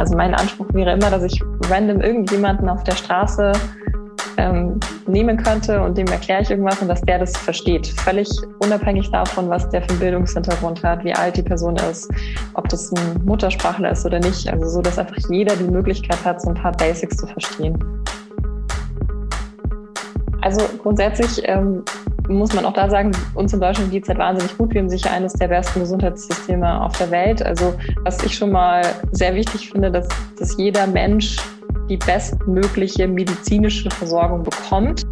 [0.00, 3.52] Also mein Anspruch wäre immer, dass ich random irgendjemanden auf der Straße
[4.38, 7.86] ähm, nehmen könnte und dem erkläre ich irgendwas und dass der das versteht.
[7.86, 8.26] Völlig
[8.60, 12.10] unabhängig davon, was der für einen Bildungshintergrund hat, wie alt die Person ist,
[12.54, 14.50] ob das ein Muttersprachler ist oder nicht.
[14.50, 17.78] Also so, dass einfach jeder die Möglichkeit hat, so ein paar Basics zu verstehen.
[20.40, 21.84] Also grundsätzlich ähm,
[22.28, 24.72] muss man auch da sagen, uns in Deutschland geht es halt wahnsinnig gut.
[24.72, 27.42] Wir haben sicher eines der besten Gesundheitssysteme auf der Welt.
[27.44, 27.74] Also
[28.04, 28.82] was ich schon mal
[29.12, 31.36] sehr wichtig finde, dass, dass jeder Mensch
[31.88, 35.02] die bestmögliche medizinische Versorgung bekommt.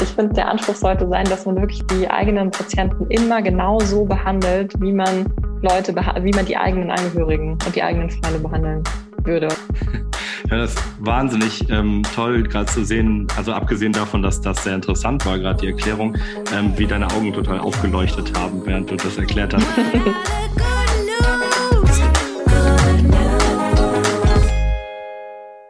[0.00, 4.04] Ich finde, der Anspruch sollte sein, dass man wirklich die eigenen Patienten immer genau so
[4.04, 8.84] behandelt, wie man Leute, wie man die eigenen Angehörigen und die eigenen Freunde behandeln
[9.24, 9.48] würde.
[10.50, 14.76] Ja, das ist wahnsinnig ähm, toll, gerade zu sehen, also abgesehen davon, dass das sehr
[14.76, 16.16] interessant war, gerade die Erklärung,
[16.54, 19.66] ähm, wie deine Augen total aufgeleuchtet haben, während du das erklärt hast.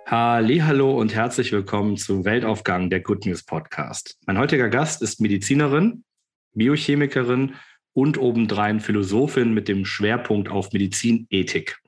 [0.07, 4.17] Hallo und herzlich willkommen zu Weltaufgang der Good News Podcast.
[4.27, 6.05] Mein heutiger Gast ist Medizinerin,
[6.55, 7.57] Biochemikerin
[7.95, 11.79] und obendrein Philosophin mit dem Schwerpunkt auf Medizinethik.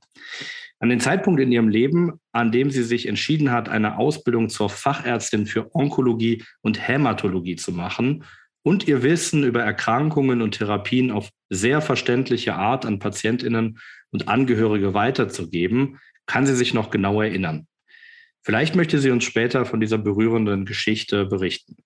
[0.80, 4.70] An den Zeitpunkt in ihrem Leben, an dem sie sich entschieden hat, eine Ausbildung zur
[4.70, 8.24] Fachärztin für Onkologie und Hämatologie zu machen
[8.62, 13.78] und ihr Wissen über Erkrankungen und Therapien auf sehr verständliche Art an Patientinnen
[14.10, 17.66] und Angehörige weiterzugeben, kann sie sich noch genau erinnern.
[18.42, 21.76] Vielleicht möchte sie uns später von dieser berührenden Geschichte berichten.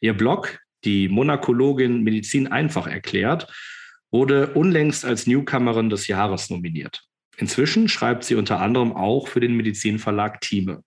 [0.00, 3.52] Ihr Blog, die Monakologin Medizin einfach erklärt,
[4.12, 7.02] wurde unlängst als Newcomerin des Jahres nominiert.
[7.38, 10.82] Inzwischen schreibt sie unter anderem auch für den Medizinverlag Thieme.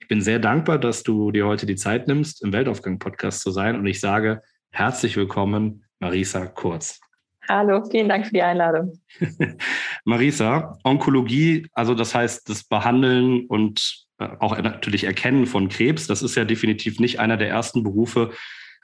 [0.00, 3.76] Ich bin sehr dankbar, dass du dir heute die Zeit nimmst, im Weltaufgang-Podcast zu sein.
[3.76, 7.00] Und ich sage herzlich willkommen, Marisa Kurz.
[7.48, 9.00] Hallo, vielen Dank für die Einladung.
[10.04, 16.22] Marisa, Onkologie, also das heißt das Behandeln und äh, auch natürlich Erkennen von Krebs, das
[16.22, 18.32] ist ja definitiv nicht einer der ersten Berufe,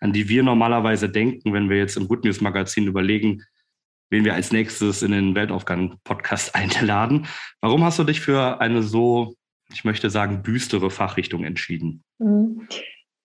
[0.01, 3.45] an die wir normalerweise denken, wenn wir jetzt im Good News Magazin überlegen,
[4.11, 7.27] wen wir als nächstes in den Weltaufgang-Podcast einladen.
[7.61, 9.35] Warum hast du dich für eine so,
[9.73, 12.03] ich möchte sagen, düstere Fachrichtung entschieden?
[12.19, 12.69] Mhm.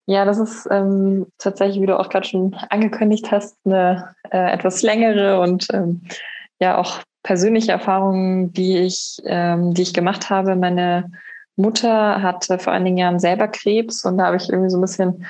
[0.07, 4.83] Ja, das ist ähm, tatsächlich, wie du auch gerade schon angekündigt hast, eine äh, etwas
[4.83, 6.03] längere und ähm,
[6.59, 10.55] ja auch persönliche Erfahrung, die ich, ähm, die ich gemacht habe.
[10.55, 11.11] Meine
[11.55, 15.25] Mutter hatte vor einigen Jahren selber Krebs und da habe ich irgendwie so ein bisschen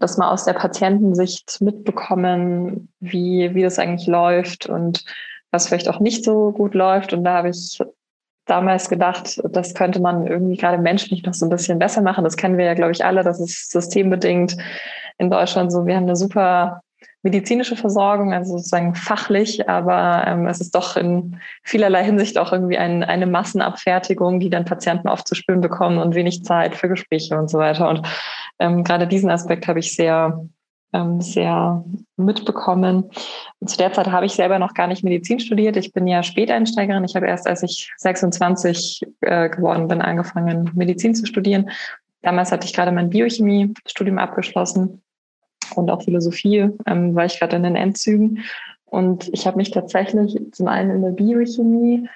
[0.00, 5.04] das mal aus der Patientensicht mitbekommen, wie, wie das eigentlich läuft und
[5.50, 7.12] was vielleicht auch nicht so gut läuft.
[7.12, 7.80] Und da habe ich
[8.46, 12.24] damals gedacht, das könnte man irgendwie gerade menschlich noch so ein bisschen besser machen.
[12.24, 13.22] Das kennen wir ja, glaube ich, alle.
[13.22, 14.56] Das ist systembedingt
[15.18, 15.86] in Deutschland so.
[15.86, 16.82] Wir haben eine super
[17.22, 22.78] medizinische Versorgung, also sozusagen fachlich, aber ähm, es ist doch in vielerlei Hinsicht auch irgendwie
[22.78, 27.36] ein, eine Massenabfertigung, die dann Patienten oft zu spüren bekommen und wenig Zeit für Gespräche
[27.36, 27.88] und so weiter.
[27.88, 28.02] Und
[28.58, 30.46] ähm, gerade diesen Aspekt habe ich sehr,
[30.92, 31.84] ähm, sehr
[32.16, 33.10] mitbekommen.
[33.60, 35.76] Und zu der Zeit habe ich selber noch gar nicht Medizin studiert.
[35.76, 37.04] Ich bin ja Späteinsteigerin.
[37.04, 41.70] Ich habe erst, als ich 26 äh, geworden bin, angefangen, Medizin zu studieren.
[42.22, 45.02] Damals hatte ich gerade mein Biochemie-Studium abgeschlossen
[45.74, 48.44] und auch Philosophie, ähm, war ich gerade in den Endzügen.
[48.86, 52.08] Und ich habe mich tatsächlich zum einen in der Biochemie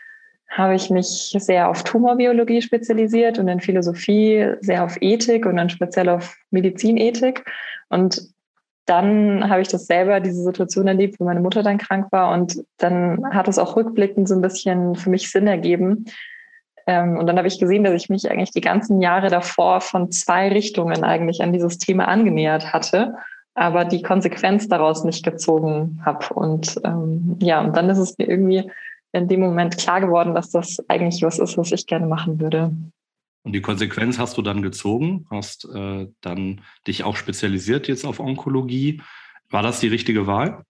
[0.56, 5.70] habe ich mich sehr auf Tumorbiologie spezialisiert und in Philosophie sehr auf Ethik und dann
[5.70, 7.44] speziell auf Medizinethik.
[7.88, 8.22] Und
[8.84, 12.32] dann habe ich das selber, diese Situation erlebt, wo meine Mutter dann krank war.
[12.32, 16.04] Und dann hat es auch rückblickend so ein bisschen für mich Sinn ergeben.
[16.86, 20.10] Ähm, und dann habe ich gesehen, dass ich mich eigentlich die ganzen Jahre davor von
[20.10, 23.14] zwei Richtungen eigentlich an dieses Thema angenähert hatte
[23.54, 26.32] aber die Konsequenz daraus nicht gezogen habe.
[26.34, 28.70] Und ähm, ja, und dann ist es mir irgendwie
[29.12, 32.75] in dem Moment klar geworden, dass das eigentlich was ist, was ich gerne machen würde.
[33.45, 38.21] Und die Konsequenz hast du dann gezogen, hast äh, dann dich auch spezialisiert jetzt auf
[38.21, 39.03] Onkologie.
[39.50, 40.62] War das die richtige Wahl?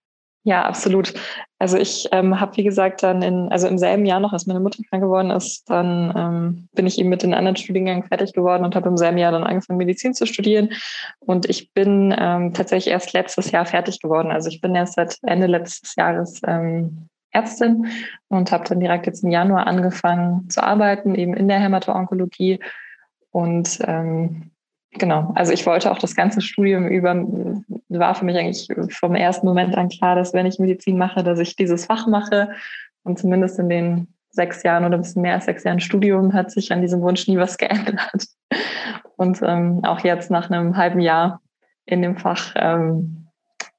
[0.44, 1.14] Ja, absolut.
[1.60, 4.58] Also ich ähm, habe, wie gesagt, dann in, also im selben Jahr noch, als meine
[4.58, 8.64] Mutter krank geworden ist, dann ähm, bin ich eben mit den anderen Studiengängen fertig geworden
[8.64, 10.70] und habe im selben Jahr dann angefangen, Medizin zu studieren.
[11.20, 14.32] Und ich bin ähm, tatsächlich erst letztes Jahr fertig geworden.
[14.32, 17.86] Also ich bin erst seit Ende letztes Jahres ähm, Ärztin
[18.28, 22.60] und habe dann direkt jetzt im Januar angefangen zu arbeiten, eben in der Hämato-Onkologie.
[23.30, 24.52] Und ähm,
[24.94, 27.14] Genau, also ich wollte auch das ganze Studium über,
[27.88, 31.38] war für mich eigentlich vom ersten Moment an klar, dass wenn ich Medizin mache, dass
[31.38, 32.50] ich dieses Fach mache.
[33.02, 36.50] Und zumindest in den sechs Jahren oder ein bisschen mehr als sechs Jahren Studium hat
[36.50, 38.26] sich an diesem Wunsch nie was geändert.
[39.16, 41.40] Und ähm, auch jetzt nach einem halben Jahr
[41.86, 43.28] in dem Fach ähm,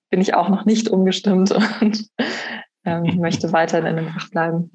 [0.10, 1.52] bin ich auch noch nicht umgestimmt
[1.82, 2.10] und
[2.86, 4.72] ähm, möchte weiterhin in dem Fach bleiben.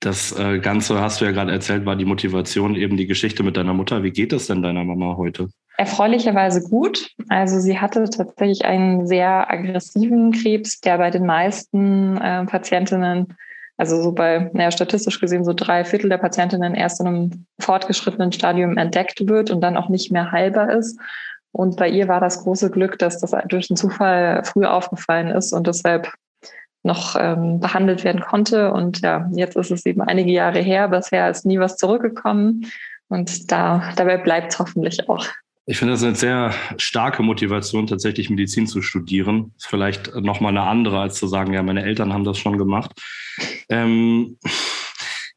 [0.00, 3.56] Das äh, Ganze, hast du ja gerade erzählt, war die Motivation eben die Geschichte mit
[3.56, 4.02] deiner Mutter.
[4.02, 5.48] Wie geht es denn deiner Mama heute?
[5.76, 7.10] Erfreulicherweise gut.
[7.28, 13.34] Also sie hatte tatsächlich einen sehr aggressiven Krebs, der bei den meisten äh, Patientinnen,
[13.76, 18.32] also so bei, naja, statistisch gesehen so drei Viertel der Patientinnen erst in einem fortgeschrittenen
[18.32, 20.98] Stadium entdeckt wird und dann auch nicht mehr heilbar ist.
[21.52, 25.52] Und bei ihr war das große Glück, dass das durch einen Zufall früh aufgefallen ist
[25.52, 26.12] und deshalb
[26.82, 28.72] noch ähm, behandelt werden konnte.
[28.72, 30.88] Und ja, jetzt ist es eben einige Jahre her.
[30.88, 32.66] Bisher ist nie was zurückgekommen.
[33.08, 35.26] Und da, dabei bleibt es hoffentlich auch.
[35.66, 39.52] Ich finde das eine sehr starke Motivation, tatsächlich Medizin zu studieren.
[39.56, 42.90] Ist vielleicht nochmal eine andere, als zu sagen, ja, meine Eltern haben das schon gemacht.
[43.68, 44.38] Ähm,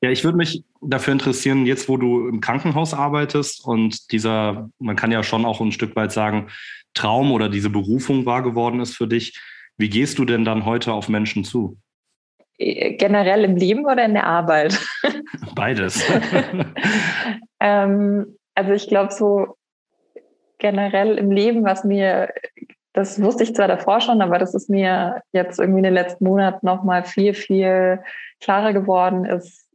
[0.01, 4.95] ja, ich würde mich dafür interessieren, jetzt wo du im Krankenhaus arbeitest und dieser, man
[4.95, 6.47] kann ja schon auch ein Stück weit sagen,
[6.95, 9.39] Traum oder diese Berufung wahr geworden ist für dich.
[9.77, 11.77] Wie gehst du denn dann heute auf Menschen zu?
[12.57, 14.79] Generell im Leben oder in der Arbeit?
[15.55, 16.03] Beides.
[17.59, 19.57] ähm, also ich glaube so
[20.57, 22.33] generell im Leben, was mir,
[22.93, 26.23] das wusste ich zwar davor schon, aber das ist mir jetzt irgendwie in den letzten
[26.23, 27.99] Monaten nochmal viel, viel
[28.39, 29.65] klarer geworden, ist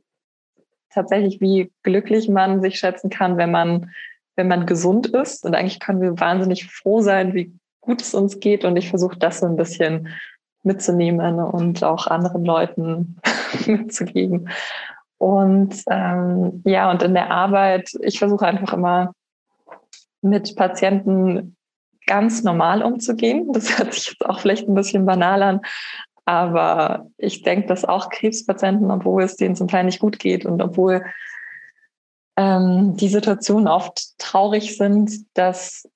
[0.89, 3.91] tatsächlich, wie glücklich man sich schätzen kann, wenn man,
[4.37, 5.45] wenn man gesund ist.
[5.45, 8.65] Und eigentlich können wir wahnsinnig froh sein, wie gut es uns geht.
[8.65, 10.09] Und ich versuche das so ein bisschen
[10.63, 13.17] mitzunehmen und auch anderen Leuten
[13.67, 14.49] mitzugeben.
[15.19, 19.13] Und ähm, ja, und in der Arbeit, ich versuche einfach immer
[20.23, 21.57] mit Patienten
[22.07, 23.53] ganz normal umzugehen.
[23.53, 25.61] Das hört sich jetzt auch vielleicht ein bisschen banal an,
[26.25, 30.63] aber ich denke, dass auch Krebspatienten, obwohl es denen zum Teil nicht gut geht und
[30.63, 31.05] obwohl
[32.37, 35.89] ähm, die Situationen oft traurig sind, dass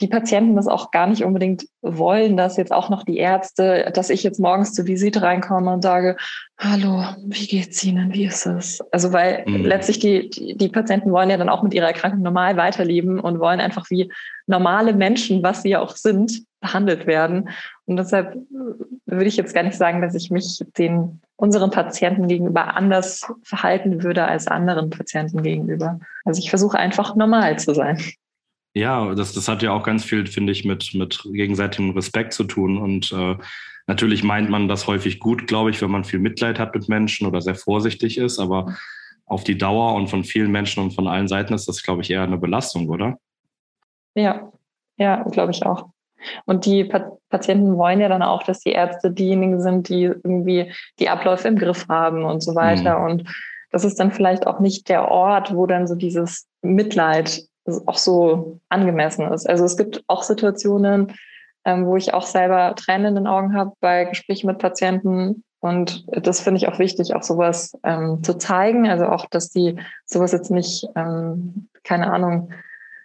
[0.00, 4.10] die Patienten das auch gar nicht unbedingt wollen, dass jetzt auch noch die Ärzte, dass
[4.10, 6.16] ich jetzt morgens zur Visite reinkomme und sage,
[6.58, 8.80] hallo, wie geht's Ihnen, wie ist es?
[8.92, 9.64] Also weil mhm.
[9.64, 13.40] letztlich die, die, die, Patienten wollen ja dann auch mit ihrer Erkrankung normal weiterleben und
[13.40, 14.12] wollen einfach wie
[14.46, 17.48] normale Menschen, was sie ja auch sind, behandelt werden.
[17.86, 18.36] Und deshalb
[19.06, 24.02] würde ich jetzt gar nicht sagen, dass ich mich den unseren Patienten gegenüber anders verhalten
[24.02, 26.00] würde als anderen Patienten gegenüber.
[26.24, 27.98] Also ich versuche einfach normal zu sein.
[28.76, 32.44] Ja, das, das hat ja auch ganz viel, finde ich, mit, mit gegenseitigem Respekt zu
[32.44, 32.76] tun.
[32.76, 33.36] Und äh,
[33.86, 37.26] natürlich meint man das häufig gut, glaube ich, wenn man viel Mitleid hat mit Menschen
[37.26, 38.38] oder sehr vorsichtig ist.
[38.38, 38.76] Aber
[39.24, 42.10] auf die Dauer und von vielen Menschen und von allen Seiten ist das, glaube ich,
[42.10, 43.16] eher eine Belastung, oder?
[44.14, 44.52] Ja,
[44.98, 45.88] ja, glaube ich auch.
[46.44, 46.84] Und die
[47.30, 51.56] Patienten wollen ja dann auch, dass die Ärzte diejenigen sind, die irgendwie die Abläufe im
[51.56, 52.98] Griff haben und so weiter.
[52.98, 53.04] Mhm.
[53.06, 53.28] Und
[53.70, 57.40] das ist dann vielleicht auch nicht der Ort, wo dann so dieses Mitleid
[57.86, 59.48] auch so angemessen ist.
[59.48, 61.12] Also es gibt auch Situationen,
[61.64, 65.44] ähm, wo ich auch selber Tränen in den Augen habe bei Gesprächen mit Patienten.
[65.60, 68.88] Und das finde ich auch wichtig, auch sowas ähm, zu zeigen.
[68.88, 72.50] Also auch, dass die sowas jetzt nicht, ähm, keine Ahnung,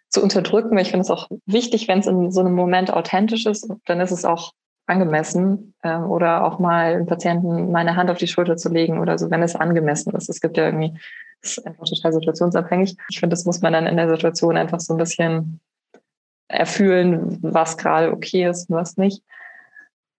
[0.10, 0.78] zu unterdrücken.
[0.78, 4.12] Ich finde es auch wichtig, wenn es in so einem Moment authentisch ist, dann ist
[4.12, 4.52] es auch
[4.92, 9.18] angemessen ähm, oder auch mal einem Patienten meine Hand auf die Schulter zu legen oder
[9.18, 10.30] so, wenn es angemessen ist.
[10.30, 10.94] Es gibt ja irgendwie
[11.42, 12.96] das ist einfach total situationsabhängig.
[13.10, 15.60] Ich finde, das muss man dann in der Situation einfach so ein bisschen
[16.48, 19.24] erfühlen, was gerade okay ist und was nicht.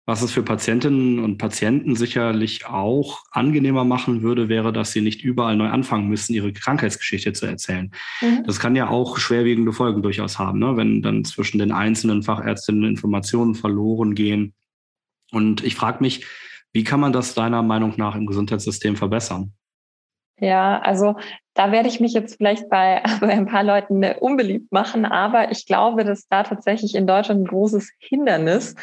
[0.08, 5.24] Was es für Patientinnen und Patienten sicherlich auch angenehmer machen würde, wäre, dass sie nicht
[5.24, 7.92] überall neu anfangen müssen, ihre Krankheitsgeschichte zu erzählen.
[8.22, 8.44] Mhm.
[8.46, 10.76] Das kann ja auch schwerwiegende Folgen durchaus haben, ne?
[10.76, 14.54] wenn dann zwischen den einzelnen Fachärztinnen Informationen verloren gehen.
[15.32, 16.26] Und ich frage mich,
[16.74, 19.54] wie kann man das deiner Meinung nach im Gesundheitssystem verbessern?
[20.40, 21.16] Ja, also
[21.54, 25.66] da werde ich mich jetzt vielleicht bei, bei ein paar Leuten unbeliebt machen, aber ich
[25.66, 28.76] glaube, dass da tatsächlich in Deutschland ein großes Hindernis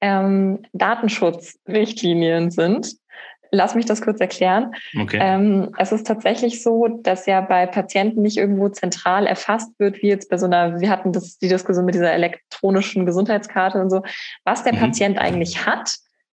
[0.00, 2.96] ähm, Datenschutzrichtlinien sind.
[3.50, 4.74] Lass mich das kurz erklären.
[5.00, 5.18] Okay.
[5.20, 10.08] Ähm, es ist tatsächlich so, dass ja bei Patienten nicht irgendwo zentral erfasst wird, wie
[10.08, 14.02] jetzt bei so einer, wir hatten das, die Diskussion mit dieser elektronischen Gesundheitskarte und so,
[14.44, 14.78] was der mhm.
[14.78, 15.96] Patient eigentlich hat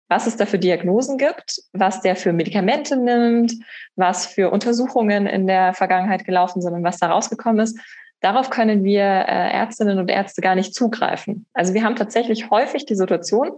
[0.09, 3.53] was es da für Diagnosen gibt, was der für Medikamente nimmt,
[3.95, 7.79] was für Untersuchungen in der Vergangenheit gelaufen sind und was da rausgekommen ist.
[8.19, 11.45] Darauf können wir äh, Ärztinnen und Ärzte gar nicht zugreifen.
[11.53, 13.51] Also wir haben tatsächlich häufig die Situation,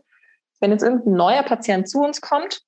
[0.59, 2.61] wenn jetzt irgendein neuer Patient zu uns kommt,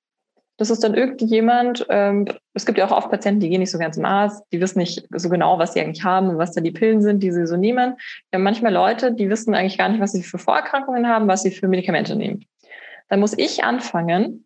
[0.56, 3.78] das ist dann irgendjemand, ähm, es gibt ja auch oft Patienten, die gehen nicht so
[3.78, 6.60] gern zum Arzt, die wissen nicht so genau, was sie eigentlich haben und was da
[6.60, 7.96] die Pillen sind, die sie so nehmen.
[8.30, 11.42] Wir haben manchmal Leute, die wissen eigentlich gar nicht, was sie für Vorerkrankungen haben, was
[11.42, 12.44] sie für Medikamente nehmen
[13.08, 14.44] dann muss ich anfangen,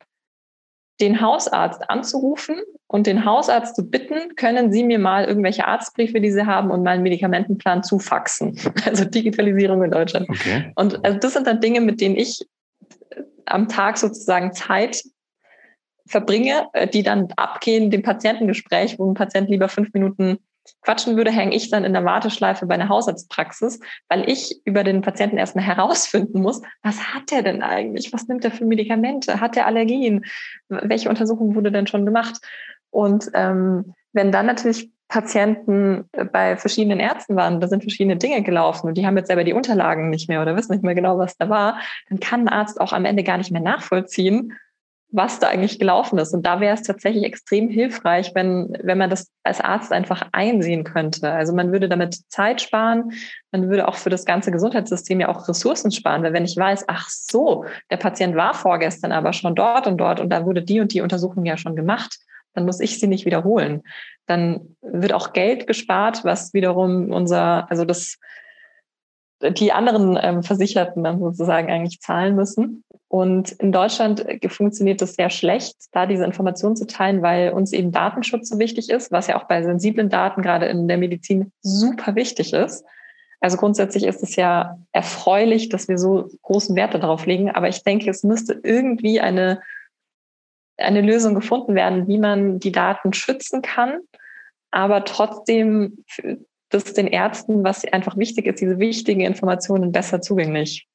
[1.00, 2.56] den Hausarzt anzurufen
[2.88, 6.82] und den Hausarzt zu bitten, können Sie mir mal irgendwelche Arztbriefe, die Sie haben, und
[6.82, 8.58] meinen Medikamentenplan zufaxen.
[8.84, 10.28] Also Digitalisierung in Deutschland.
[10.28, 10.72] Okay.
[10.74, 12.44] Und also das sind dann Dinge, mit denen ich
[13.46, 15.02] am Tag sozusagen Zeit
[16.08, 20.38] verbringe, äh, die dann abgehen, dem Patientengespräch, wo ein Patient lieber fünf Minuten
[20.82, 25.00] quatschen würde, hänge ich dann in der Warteschleife bei einer Hausarztpraxis, weil ich über den
[25.00, 28.12] Patienten erstmal herausfinden muss, was hat er denn eigentlich?
[28.12, 29.40] Was nimmt er für Medikamente?
[29.40, 30.24] Hat er Allergien?
[30.68, 32.38] Welche Untersuchung wurde denn schon gemacht?
[32.90, 38.88] Und ähm, wenn dann natürlich Patienten bei verschiedenen Ärzten waren, da sind verschiedene Dinge gelaufen
[38.88, 41.36] und die haben jetzt selber die Unterlagen nicht mehr oder wissen nicht mehr genau, was
[41.38, 44.52] da war, dann kann ein Arzt auch am Ende gar nicht mehr nachvollziehen,
[45.10, 46.34] was da eigentlich gelaufen ist.
[46.34, 50.84] Und da wäre es tatsächlich extrem hilfreich, wenn, wenn man das als Arzt einfach einsehen
[50.84, 51.30] könnte.
[51.30, 53.12] Also man würde damit Zeit sparen,
[53.50, 56.84] man würde auch für das ganze Gesundheitssystem ja auch Ressourcen sparen, weil wenn ich weiß,
[56.88, 60.80] ach so, der Patient war vorgestern aber schon dort und dort und da wurde die
[60.80, 62.18] und die Untersuchung ja schon gemacht,
[62.52, 63.82] dann muss ich sie nicht wiederholen.
[64.26, 68.18] Dann wird auch Geld gespart, was wiederum unser, also das,
[69.40, 72.84] die anderen ähm, Versicherten dann sozusagen eigentlich zahlen müssen.
[73.08, 77.90] Und in Deutschland funktioniert das sehr schlecht, da diese Informationen zu teilen, weil uns eben
[77.90, 82.14] Datenschutz so wichtig ist, was ja auch bei sensiblen Daten gerade in der Medizin super
[82.14, 82.84] wichtig ist.
[83.40, 87.50] Also grundsätzlich ist es ja erfreulich, dass wir so großen Wert darauf legen.
[87.50, 89.60] Aber ich denke, es müsste irgendwie eine
[90.78, 93.98] eine Lösung gefunden werden, wie man die Daten schützen kann,
[94.70, 96.04] aber trotzdem
[96.70, 100.86] das den Ärzten, was einfach wichtig ist, diese wichtigen Informationen besser zugänglich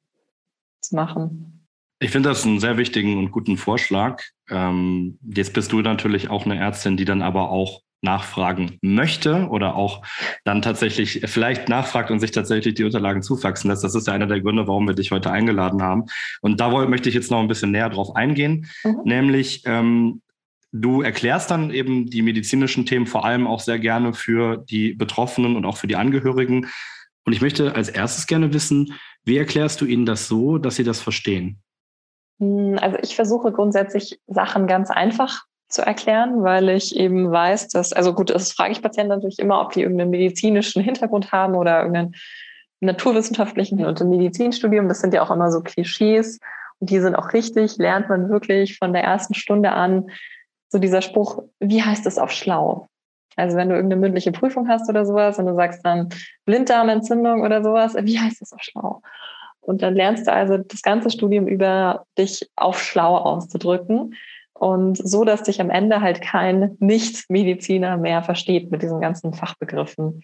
[0.82, 1.62] zu machen.
[2.03, 4.22] Ich finde das einen sehr wichtigen und guten Vorschlag.
[4.50, 9.75] Ähm, jetzt bist du natürlich auch eine Ärztin, die dann aber auch nachfragen möchte oder
[9.75, 10.05] auch
[10.43, 13.86] dann tatsächlich vielleicht nachfragt und sich tatsächlich die Unterlagen zufaxen lässt.
[13.86, 16.03] Das ist ja einer der Gründe, warum wir dich heute eingeladen haben.
[16.41, 18.98] Und da möchte ich jetzt noch ein bisschen näher drauf eingehen, mhm.
[19.05, 20.22] nämlich ähm,
[20.74, 25.55] du erklärst dann eben die medizinischen Themen vor allem auch sehr gerne für die Betroffenen
[25.55, 26.67] und auch für die Angehörigen.
[27.24, 28.93] Und ich möchte als erstes gerne wissen,
[29.24, 31.62] wie erklärst du ihnen das so, dass sie das verstehen?
[32.40, 37.94] Hm, also ich versuche grundsätzlich Sachen ganz einfach zu erklären, weil ich eben weiß, dass,
[37.94, 41.80] also gut, das frage ich Patienten natürlich immer, ob die irgendeinen medizinischen Hintergrund haben oder
[41.80, 42.16] irgendeinen
[42.80, 44.88] naturwissenschaftlichen und ein Medizinstudium.
[44.88, 46.40] Das sind ja auch immer so Klischees
[46.80, 50.10] und die sind auch richtig, lernt man wirklich von der ersten Stunde an.
[50.70, 52.88] So dieser Spruch, wie heißt es auf schlau?
[53.36, 56.10] Also wenn du irgendeine mündliche Prüfung hast oder sowas und du sagst dann
[56.46, 59.02] Blinddarmentzündung oder sowas, wie heißt das auf schlau?
[59.65, 64.15] Und dann lernst du also das ganze Studium über dich auf schlau auszudrücken.
[64.53, 70.24] Und so, dass dich am Ende halt kein Nicht-Mediziner mehr versteht mit diesen ganzen Fachbegriffen.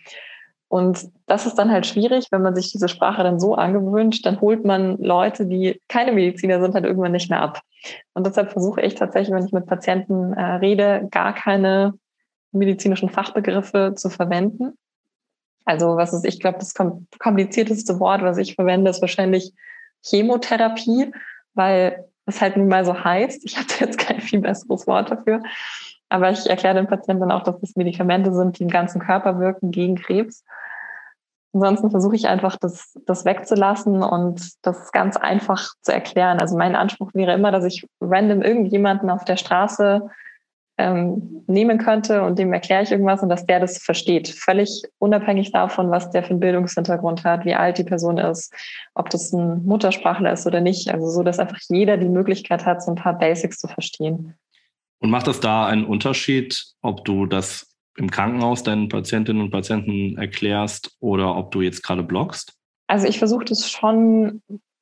[0.69, 4.39] Und das ist dann halt schwierig, wenn man sich diese Sprache dann so angewöhnt, dann
[4.39, 7.61] holt man Leute, die keine Mediziner sind, halt irgendwann nicht mehr ab.
[8.13, 11.95] Und deshalb versuche ich tatsächlich, wenn ich mit Patienten äh, rede, gar keine
[12.51, 14.73] medizinischen Fachbegriffe zu verwenden.
[15.65, 19.53] Also was ist, ich glaube, das komplizierteste Wort, was ich verwende, ist wahrscheinlich
[20.03, 21.11] Chemotherapie,
[21.53, 23.43] weil was halt nun mal so heißt.
[23.43, 25.41] Ich habe jetzt kein viel besseres Wort dafür.
[26.09, 29.71] Aber ich erkläre den Patienten auch, dass das Medikamente sind, die im ganzen Körper wirken
[29.71, 30.43] gegen Krebs.
[31.53, 36.39] Ansonsten versuche ich einfach, das, das wegzulassen und das ganz einfach zu erklären.
[36.39, 40.09] Also mein Anspruch wäre immer, dass ich random irgendjemanden auf der Straße
[40.79, 44.29] ähm, nehmen könnte und dem erkläre ich irgendwas und dass der das versteht.
[44.29, 48.53] Völlig unabhängig davon, was der für einen Bildungshintergrund hat, wie alt die Person ist,
[48.95, 50.89] ob das ein Muttersprachler ist oder nicht.
[50.89, 54.35] Also so, dass einfach jeder die Möglichkeit hat, so ein paar Basics zu verstehen.
[54.99, 60.17] Und macht das da einen Unterschied, ob du das im Krankenhaus deinen Patientinnen und Patienten
[60.17, 62.53] erklärst oder ob du jetzt gerade bloggst?
[62.87, 64.41] Also ich versuche das schon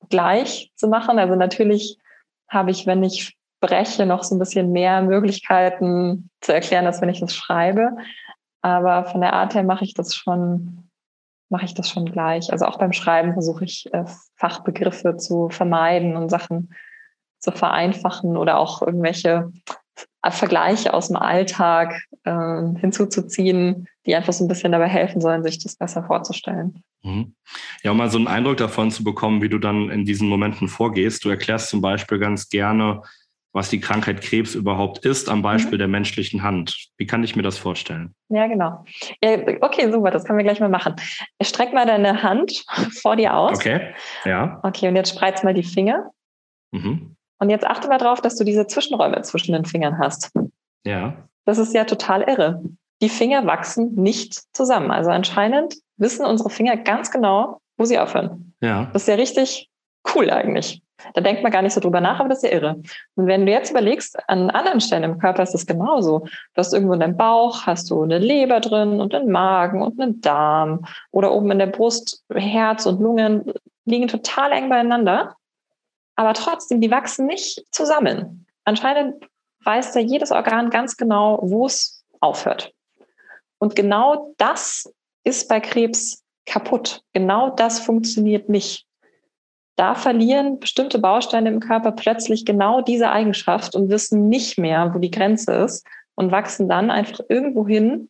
[0.09, 1.17] gleich zu machen.
[1.17, 1.97] Also natürlich
[2.47, 7.09] habe ich, wenn ich breche, noch so ein bisschen mehr Möglichkeiten zu erklären, als wenn
[7.09, 7.91] ich das schreibe.
[8.61, 10.89] Aber von der Art her mache ich das schon,
[11.49, 12.51] mache ich das schon gleich.
[12.51, 16.73] Also auch beim Schreiben versuche ich äh, Fachbegriffe zu vermeiden und Sachen
[17.39, 19.51] zu vereinfachen oder auch irgendwelche
[20.29, 25.63] Vergleiche aus dem Alltag äh, hinzuzuziehen, die einfach so ein bisschen dabei helfen sollen, sich
[25.63, 26.83] das besser vorzustellen.
[27.03, 27.35] Mhm.
[27.83, 30.67] Ja, um mal so einen Eindruck davon zu bekommen, wie du dann in diesen Momenten
[30.67, 31.23] vorgehst.
[31.23, 33.01] Du erklärst zum Beispiel ganz gerne,
[33.57, 35.79] was die Krankheit Krebs überhaupt ist, am Beispiel mhm.
[35.79, 36.89] der menschlichen Hand.
[36.97, 38.13] Wie kann ich mir das vorstellen?
[38.29, 38.85] Ja, genau.
[39.61, 40.95] Okay, super, das können wir gleich mal machen.
[41.41, 42.63] Streck mal deine Hand
[43.01, 43.57] vor dir aus.
[43.57, 43.95] Okay,
[44.25, 44.59] ja.
[44.61, 46.11] Okay, und jetzt spreiz mal die Finger.
[46.71, 47.15] Mhm.
[47.39, 50.31] Und jetzt achte mal drauf, dass du diese Zwischenräume zwischen den Fingern hast.
[50.85, 51.27] Ja.
[51.45, 52.61] Das ist ja total irre.
[53.01, 54.91] Die Finger wachsen nicht zusammen.
[54.91, 58.53] Also anscheinend wissen unsere Finger ganz genau, wo sie aufhören.
[58.61, 58.85] Ja.
[58.93, 59.69] Das ist ja richtig
[60.13, 60.81] cool eigentlich.
[61.13, 62.81] Da denkt man gar nicht so drüber nach, aber das ist ja irre.
[63.15, 66.19] Und wenn du jetzt überlegst, an anderen Stellen im Körper ist es genauso.
[66.19, 69.99] Du hast irgendwo in deinem Bauch, hast du eine Leber drin und einen Magen und
[69.99, 70.85] einen Darm.
[71.11, 73.53] Oder oben in der Brust, Herz und Lungen
[73.85, 75.35] liegen total eng beieinander.
[76.15, 78.47] Aber trotzdem, die wachsen nicht zusammen.
[78.65, 79.23] Anscheinend
[79.63, 82.73] weiß da jedes Organ ganz genau, wo es aufhört.
[83.59, 84.91] Und genau das
[85.23, 87.03] ist bei Krebs kaputt.
[87.13, 88.86] Genau das funktioniert nicht.
[89.77, 94.99] Da verlieren bestimmte Bausteine im Körper plötzlich genau diese Eigenschaft und wissen nicht mehr, wo
[94.99, 98.09] die Grenze ist und wachsen dann einfach irgendwo hin,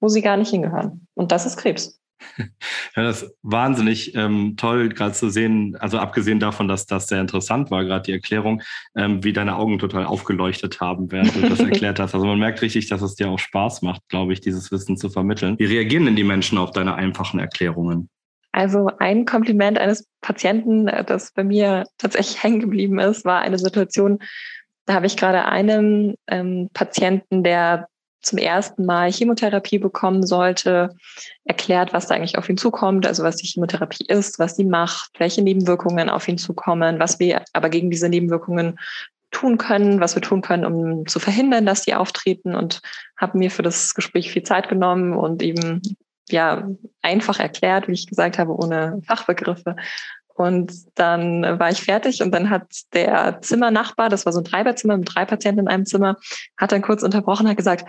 [0.00, 1.08] wo sie gar nicht hingehören.
[1.14, 2.00] Und das ist Krebs.
[2.96, 7.20] Ja, das ist wahnsinnig ähm, toll, gerade zu sehen, also abgesehen davon, dass das sehr
[7.20, 8.62] interessant war, gerade die Erklärung,
[8.96, 12.14] ähm, wie deine Augen total aufgeleuchtet haben, während du das erklärt hast.
[12.14, 15.08] Also man merkt richtig, dass es dir auch Spaß macht, glaube ich, dieses Wissen zu
[15.08, 15.56] vermitteln.
[15.58, 18.10] Wie reagieren denn die Menschen auf deine einfachen Erklärungen?
[18.52, 24.18] Also ein Kompliment eines Patienten, das bei mir tatsächlich hängen geblieben ist, war eine Situation,
[24.86, 27.88] da habe ich gerade einem ähm, Patienten, der
[28.22, 30.94] zum ersten Mal Chemotherapie bekommen sollte,
[31.44, 35.12] erklärt, was da eigentlich auf ihn zukommt, also was die Chemotherapie ist, was sie macht,
[35.18, 38.78] welche Nebenwirkungen auf ihn zukommen, was wir aber gegen diese Nebenwirkungen
[39.30, 42.80] tun können, was wir tun können, um zu verhindern, dass die auftreten und
[43.16, 45.80] habe mir für das Gespräch viel Zeit genommen und eben
[46.32, 46.68] ja
[47.02, 49.76] einfach erklärt, wie ich gesagt habe, ohne Fachbegriffe.
[50.34, 54.96] Und dann war ich fertig und dann hat der Zimmernachbar, das war so ein Dreibettzimmer
[54.96, 56.16] mit drei Patienten in einem Zimmer,
[56.56, 57.86] hat dann kurz unterbrochen, hat gesagt,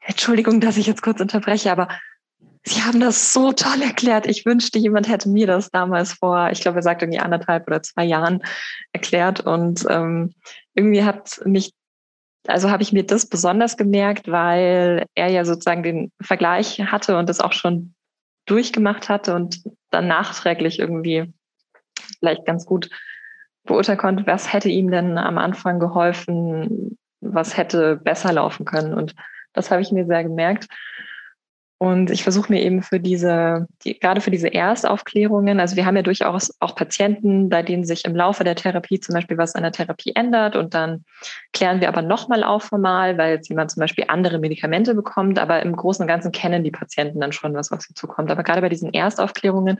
[0.00, 1.88] Entschuldigung, dass ich jetzt kurz unterbreche, aber
[2.64, 4.26] Sie haben das so toll erklärt.
[4.26, 7.82] Ich wünschte, jemand hätte mir das damals vor, ich glaube, er sagt irgendwie anderthalb oder
[7.82, 8.42] zwei Jahren
[8.92, 9.40] erklärt.
[9.40, 10.34] Und ähm,
[10.74, 11.72] irgendwie hat mich,
[12.48, 17.28] also habe ich mir das besonders gemerkt, weil er ja sozusagen den Vergleich hatte und
[17.28, 17.94] das auch schon
[18.46, 21.32] durchgemacht hatte und dann nachträglich irgendwie
[22.18, 22.88] vielleicht ganz gut
[23.64, 28.94] beurteilen konnte, was hätte ihm denn am Anfang geholfen, was hätte besser laufen können.
[28.94, 29.14] Und
[29.52, 30.68] das habe ich mir sehr gemerkt.
[31.80, 35.94] Und ich versuche mir eben für diese, die, gerade für diese Erstaufklärungen, also wir haben
[35.94, 39.62] ja durchaus auch Patienten, bei denen sich im Laufe der Therapie zum Beispiel was an
[39.62, 41.04] der Therapie ändert und dann
[41.52, 45.62] klären wir aber nochmal auf formal, weil jetzt jemand zum Beispiel andere Medikamente bekommt, aber
[45.62, 48.32] im Großen und Ganzen kennen die Patienten dann schon, was auf sie zukommt.
[48.32, 49.78] Aber gerade bei diesen Erstaufklärungen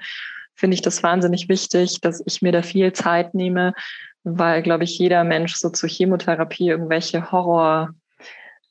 [0.54, 3.74] finde ich das wahnsinnig wichtig, dass ich mir da viel Zeit nehme,
[4.22, 7.90] weil, glaube ich, jeder Mensch so zur Chemotherapie irgendwelche Horror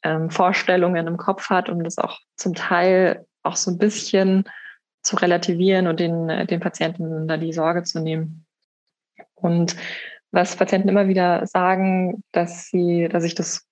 [0.03, 4.43] ähm, Vorstellungen im Kopf hat, um das auch zum Teil auch so ein bisschen
[5.01, 8.45] zu relativieren und den, äh, den Patienten da die Sorge zu nehmen.
[9.35, 9.75] Und
[10.31, 13.65] was Patienten immer wieder sagen, dass sie, dass ich das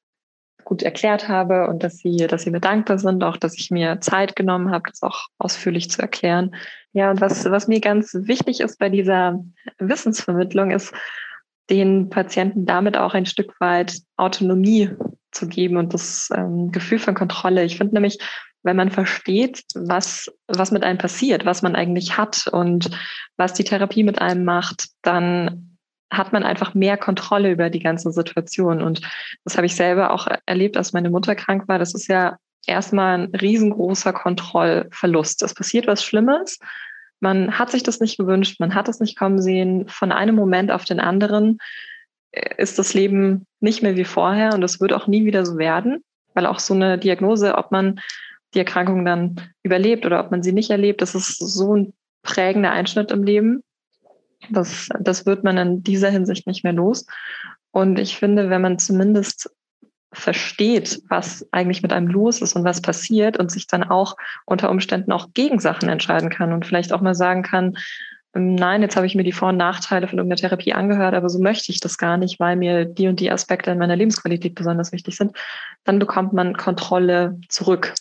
[0.64, 4.02] gut erklärt habe und dass sie, dass sie mir dankbar sind, auch dass ich mir
[4.02, 6.56] Zeit genommen habe, das auch ausführlich zu erklären.
[6.92, 9.44] Ja, und was, was mir ganz wichtig ist bei dieser
[9.78, 10.94] Wissensvermittlung, ist,
[11.70, 14.92] den Patienten damit auch ein Stück weit Autonomie
[15.36, 17.64] zu geben und das ähm, Gefühl von Kontrolle.
[17.64, 18.20] Ich finde nämlich,
[18.64, 22.90] wenn man versteht, was, was mit einem passiert, was man eigentlich hat und
[23.38, 25.78] was die Therapie mit einem macht, dann
[26.12, 28.82] hat man einfach mehr Kontrolle über die ganze Situation.
[28.82, 29.02] Und
[29.44, 31.78] das habe ich selber auch erlebt, als meine Mutter krank war.
[31.78, 35.44] Das ist ja erstmal ein riesengroßer Kontrollverlust.
[35.44, 36.60] Es passiert was Schlimmes.
[37.20, 39.88] Man hat sich das nicht gewünscht, man hat es nicht kommen sehen.
[39.88, 41.60] Von einem Moment auf den anderen
[42.58, 46.04] ist das Leben nicht mehr wie vorher und es wird auch nie wieder so werden,
[46.34, 48.00] weil auch so eine Diagnose, ob man
[48.54, 51.94] die Erkrankung dann überlebt oder ob man sie nicht erlebt, das ist so ein
[52.24, 53.64] prägender Einschnitt im Leben.
[54.50, 57.06] Das, das wird man in dieser Hinsicht nicht mehr los.
[57.72, 59.50] Und ich finde, wenn man zumindest
[60.14, 64.70] versteht, was eigentlich mit einem los ist und was passiert und sich dann auch unter
[64.70, 67.78] Umständen auch gegen Sachen entscheiden kann und vielleicht auch mal sagen kann,
[68.36, 71.40] nein, jetzt habe ich mir die Vor- und Nachteile von irgendeiner Therapie angehört, aber so
[71.40, 74.92] möchte ich das gar nicht, weil mir die und die Aspekte in meiner Lebensqualität besonders
[74.92, 75.36] wichtig sind,
[75.84, 77.94] dann bekommt man Kontrolle zurück.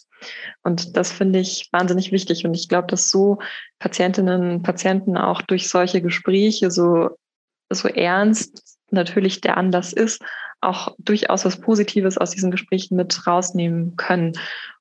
[0.62, 2.44] Und das finde ich wahnsinnig wichtig.
[2.44, 3.38] Und ich glaube, dass so
[3.78, 7.10] Patientinnen und Patienten auch durch solche Gespräche, so,
[7.70, 10.22] so ernst natürlich der Anlass ist,
[10.60, 14.32] auch durchaus was Positives aus diesen Gesprächen mit rausnehmen können.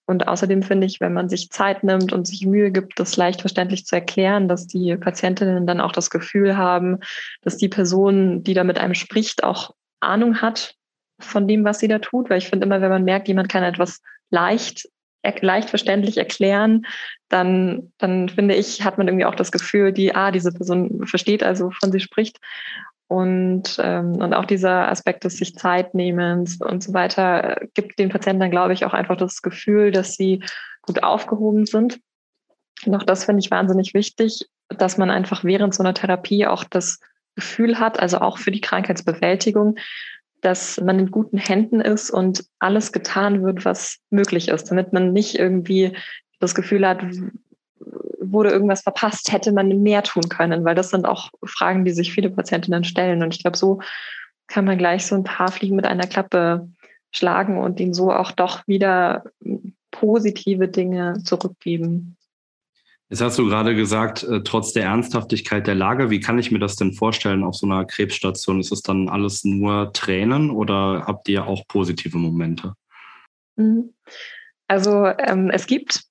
[0.05, 3.41] Und außerdem finde ich, wenn man sich Zeit nimmt und sich Mühe gibt, das leicht
[3.41, 6.99] verständlich zu erklären, dass die Patientinnen dann auch das Gefühl haben,
[7.41, 10.75] dass die Person, die da mit einem spricht, auch Ahnung hat
[11.19, 12.29] von dem, was sie da tut.
[12.29, 14.89] Weil ich finde immer, wenn man merkt, jemand kann etwas leicht,
[15.39, 16.85] leicht verständlich erklären,
[17.29, 21.43] dann, dann finde ich, hat man irgendwie auch das Gefühl, die, ah, diese Person versteht
[21.43, 22.39] also, wovon sie spricht.
[23.07, 28.09] Und, ähm, und auch dieser Aspekt des sich Zeit nehmens und so weiter gibt den
[28.09, 30.43] Patienten dann, glaube ich, auch einfach das Gefühl, dass sie
[30.81, 31.99] gut aufgehoben sind.
[32.85, 36.63] Und auch das finde ich wahnsinnig wichtig, dass man einfach während so einer Therapie auch
[36.63, 36.99] das
[37.35, 39.77] Gefühl hat, also auch für die Krankheitsbewältigung,
[40.41, 45.13] dass man in guten Händen ist und alles getan wird, was möglich ist, damit man
[45.13, 45.95] nicht irgendwie
[46.39, 47.01] das Gefühl hat,
[48.31, 52.13] wurde irgendwas verpasst, hätte man mehr tun können, weil das sind auch Fragen, die sich
[52.13, 53.23] viele Patientinnen stellen.
[53.23, 53.81] Und ich glaube, so
[54.47, 56.69] kann man gleich so ein paar Fliegen mit einer Klappe
[57.11, 59.23] schlagen und ihnen so auch doch wieder
[59.91, 62.17] positive Dinge zurückgeben.
[63.09, 66.57] Jetzt hast du gerade gesagt, äh, trotz der Ernsthaftigkeit der Lage, wie kann ich mir
[66.57, 68.59] das denn vorstellen auf so einer Krebsstation?
[68.59, 72.73] Ist es dann alles nur Tränen oder habt ihr auch positive Momente?
[73.55, 73.93] Mhm.
[74.67, 76.01] Also ähm, es gibt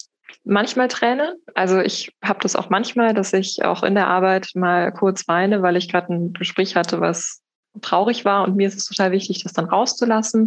[0.45, 1.35] manchmal Tränen.
[1.55, 5.63] Also ich habe das auch manchmal, dass ich auch in der Arbeit mal kurz weine,
[5.63, 7.43] weil ich gerade ein Gespräch hatte, was
[7.81, 8.45] traurig war.
[8.45, 10.43] Und mir ist es total wichtig, das dann rauszulassen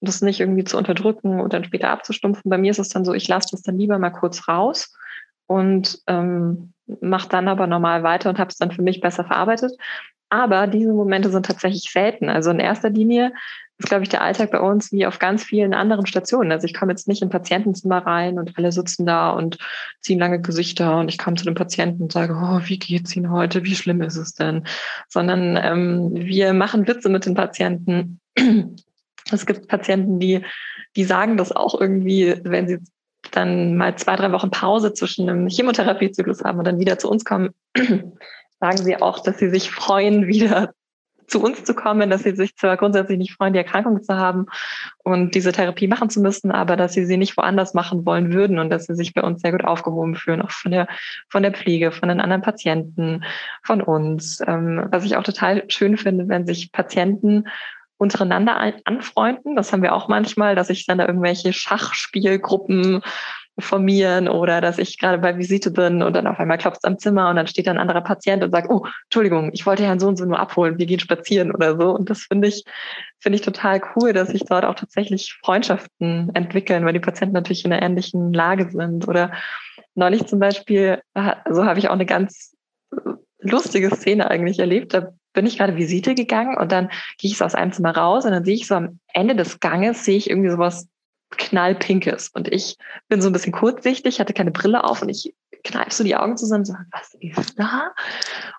[0.00, 2.50] und das nicht irgendwie zu unterdrücken und dann später abzustumpfen.
[2.50, 4.94] Bei mir ist es dann so, ich lasse das dann lieber mal kurz raus
[5.46, 9.72] und ähm, mache dann aber normal weiter und habe es dann für mich besser verarbeitet.
[10.30, 12.28] Aber diese Momente sind tatsächlich selten.
[12.28, 13.32] Also in erster Linie
[13.78, 16.50] ist, glaube ich, der Alltag bei uns wie auf ganz vielen anderen Stationen.
[16.50, 19.58] Also ich komme jetzt nicht in Patientenzimmer rein und alle sitzen da und
[20.00, 23.30] ziehen lange Gesichter und ich komme zu dem Patienten und sage, oh, wie geht's Ihnen
[23.30, 23.64] heute?
[23.64, 24.64] Wie schlimm ist es denn?
[25.08, 28.20] Sondern ähm, wir machen Witze mit den Patienten.
[29.30, 30.42] Es gibt Patienten, die,
[30.96, 32.78] die sagen das auch irgendwie, wenn sie
[33.30, 37.24] dann mal zwei, drei Wochen Pause zwischen einem Chemotherapiezyklus haben und dann wieder zu uns
[37.24, 40.72] kommen, sagen sie auch, dass sie sich freuen, wieder
[41.28, 44.46] zu uns zu kommen, dass sie sich zwar grundsätzlich nicht freuen, die Erkrankung zu haben
[44.98, 48.58] und diese Therapie machen zu müssen, aber dass sie sie nicht woanders machen wollen würden
[48.58, 50.88] und dass sie sich bei uns sehr gut aufgehoben fühlen, auch von der,
[51.28, 53.24] von der Pflege, von den anderen Patienten,
[53.62, 54.40] von uns.
[54.46, 57.44] Ähm, was ich auch total schön finde, wenn sich Patienten
[57.98, 59.56] untereinander anfreunden.
[59.56, 63.02] Das haben wir auch manchmal, dass ich dann da irgendwelche Schachspielgruppen
[63.58, 66.98] formieren oder dass ich gerade bei Visite bin und dann auf einmal klopft es am
[66.98, 69.98] Zimmer und dann steht da ein anderer Patient und sagt, oh, Entschuldigung, ich wollte Herrn
[69.98, 71.90] so und so nur abholen, wir gehen spazieren oder so.
[71.90, 72.64] Und das finde ich,
[73.18, 77.64] finde ich total cool, dass sich dort auch tatsächlich Freundschaften entwickeln, weil die Patienten natürlich
[77.64, 79.08] in einer ähnlichen Lage sind.
[79.08, 79.32] Oder
[79.94, 81.00] neulich zum Beispiel,
[81.50, 82.56] so habe ich auch eine ganz
[83.40, 84.94] lustige Szene eigentlich erlebt.
[84.94, 88.24] Da bin ich gerade Visite gegangen und dann gehe ich so aus einem Zimmer raus
[88.24, 90.88] und dann sehe ich so am Ende des Ganges, sehe ich irgendwie sowas
[91.30, 92.28] knallpinkes.
[92.28, 92.76] Und ich
[93.08, 96.36] bin so ein bisschen kurzsichtig, hatte keine Brille auf und ich kneife so die Augen
[96.36, 97.92] zusammen und sage, was ist da?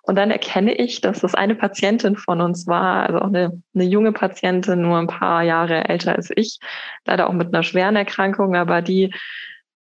[0.03, 3.83] Und dann erkenne ich, dass das eine Patientin von uns war, also auch eine, eine
[3.85, 6.59] junge Patientin, nur ein paar Jahre älter als ich,
[7.05, 9.13] leider auch mit einer schweren Erkrankung, aber die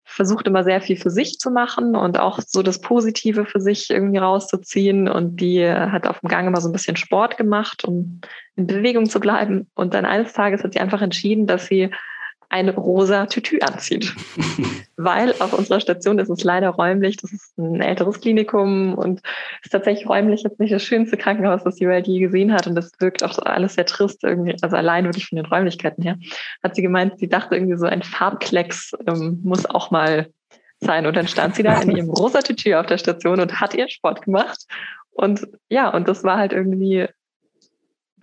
[0.05, 3.89] versucht immer sehr viel für sich zu machen und auch so das Positive für sich
[3.89, 5.07] irgendwie rauszuziehen.
[5.07, 8.21] Und die hat auf dem Gang immer so ein bisschen Sport gemacht, um
[8.55, 9.71] in Bewegung zu bleiben.
[9.73, 11.89] Und dann eines Tages hat sie einfach entschieden, dass sie
[12.53, 14.13] ein rosa Tütü anzieht.
[14.95, 19.21] Weil auf unserer Station ist es leider räumlich, das ist ein älteres Klinikum und
[19.63, 22.67] ist tatsächlich räumlich jetzt nicht das schönste Krankenhaus, das die Welt je gesehen hat.
[22.67, 26.19] Und das wirkt auch alles sehr trist irgendwie, also allein wirklich von den Räumlichkeiten her.
[26.61, 30.27] Hat sie gemeint, sie dachte irgendwie so ein Farbklecks ähm, muss auch mal
[30.79, 31.07] sein.
[31.07, 33.89] Und dann stand sie da in ihrem rosa Tütü auf der Station und hat ihren
[33.89, 34.65] Sport gemacht.
[35.09, 37.07] Und ja, und das war halt irgendwie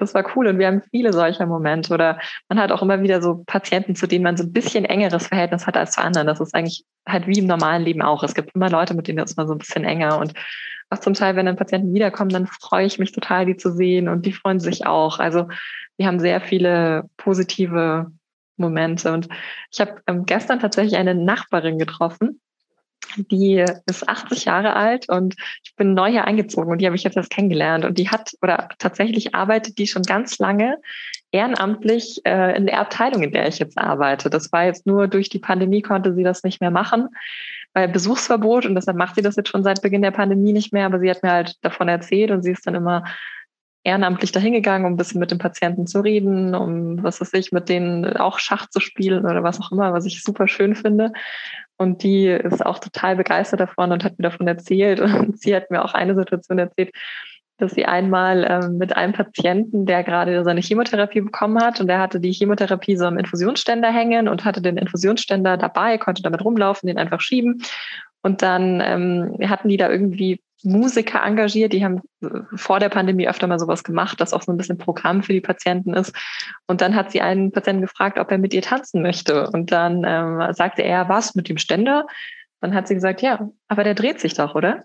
[0.00, 3.22] das war cool und wir haben viele solcher Momente oder man hat auch immer wieder
[3.22, 6.26] so Patienten, zu denen man so ein bisschen engeres Verhältnis hat als zu anderen.
[6.26, 8.22] Das ist eigentlich halt wie im normalen Leben auch.
[8.22, 10.34] Es gibt immer Leute, mit denen ist man so ein bisschen enger und
[10.90, 14.08] auch zum Teil, wenn dann Patienten wiederkommen, dann freue ich mich total, die zu sehen
[14.08, 15.20] und die freuen sich auch.
[15.20, 15.46] Also
[15.96, 18.10] wir haben sehr viele positive
[18.56, 19.28] Momente und
[19.70, 22.40] ich habe ähm, gestern tatsächlich eine Nachbarin getroffen,
[23.16, 25.34] die ist 80 Jahre alt und
[25.64, 27.84] ich bin neu hier eingezogen und die habe ich jetzt erst kennengelernt.
[27.84, 30.78] Und die hat oder tatsächlich arbeitet die schon ganz lange
[31.32, 34.30] ehrenamtlich äh, in der Abteilung, in der ich jetzt arbeite.
[34.30, 37.08] Das war jetzt nur durch die Pandemie konnte sie das nicht mehr machen,
[37.72, 40.86] weil Besuchsverbot und deshalb macht sie das jetzt schon seit Beginn der Pandemie nicht mehr.
[40.86, 43.04] Aber sie hat mir halt davon erzählt und sie ist dann immer
[43.82, 47.68] ehrenamtlich dahingegangen, um ein bisschen mit den Patienten zu reden, um was weiß ich, mit
[47.68, 51.12] denen auch Schach zu spielen oder was auch immer, was ich super schön finde.
[51.80, 55.00] Und die ist auch total begeistert davon und hat mir davon erzählt.
[55.00, 56.92] Und sie hat mir auch eine Situation erzählt,
[57.56, 61.98] dass sie einmal ähm, mit einem Patienten, der gerade seine Chemotherapie bekommen hat, und der
[61.98, 66.86] hatte die Chemotherapie so am Infusionsständer hängen und hatte den Infusionsständer dabei, konnte damit rumlaufen,
[66.86, 67.62] den einfach schieben.
[68.22, 73.28] Und dann ähm, hatten die da irgendwie Musiker engagiert, die haben äh, vor der Pandemie
[73.28, 76.14] öfter mal sowas gemacht, das auch so ein bisschen Programm für die Patienten ist.
[76.66, 79.48] Und dann hat sie einen Patienten gefragt, ob er mit ihr tanzen möchte.
[79.50, 82.06] Und dann ähm, sagte er, was mit dem Ständer?
[82.60, 84.84] Dann hat sie gesagt, ja, aber der dreht sich doch, oder?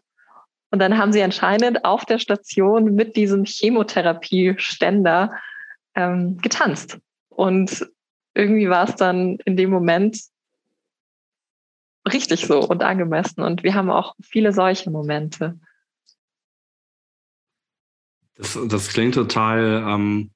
[0.71, 5.33] Und dann haben sie anscheinend auf der Station mit diesem Chemotherapie-Ständer
[5.95, 6.99] ähm, getanzt.
[7.29, 7.85] Und
[8.33, 10.19] irgendwie war es dann in dem Moment
[12.11, 13.41] richtig so und angemessen.
[13.41, 15.59] Und wir haben auch viele solche Momente.
[18.35, 20.31] Das, das klingt total, ähm,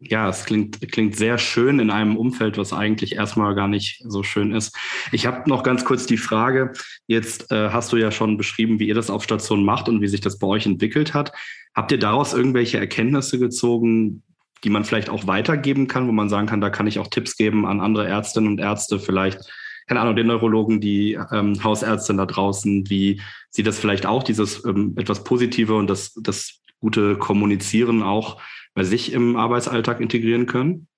[0.00, 4.22] ja, es klingt, klingt sehr schön in einem Umfeld, was eigentlich erstmal gar nicht so
[4.22, 4.76] schön ist.
[5.12, 6.72] Ich habe noch ganz kurz die Frage,
[7.06, 10.08] jetzt äh, hast du ja schon beschrieben, wie ihr das auf Station macht und wie
[10.08, 11.32] sich das bei euch entwickelt hat.
[11.74, 14.22] Habt ihr daraus irgendwelche Erkenntnisse gezogen,
[14.64, 17.36] die man vielleicht auch weitergeben kann, wo man sagen kann, da kann ich auch Tipps
[17.36, 19.40] geben an andere Ärztinnen und Ärzte, vielleicht,
[19.92, 24.64] keine Ahnung, den Neurologen, die ähm, Hausärztin da draußen, wie sie das vielleicht auch, dieses
[24.64, 28.40] ähm, etwas Positive und das, das gute Kommunizieren auch
[28.72, 30.88] bei sich im Arbeitsalltag integrieren können?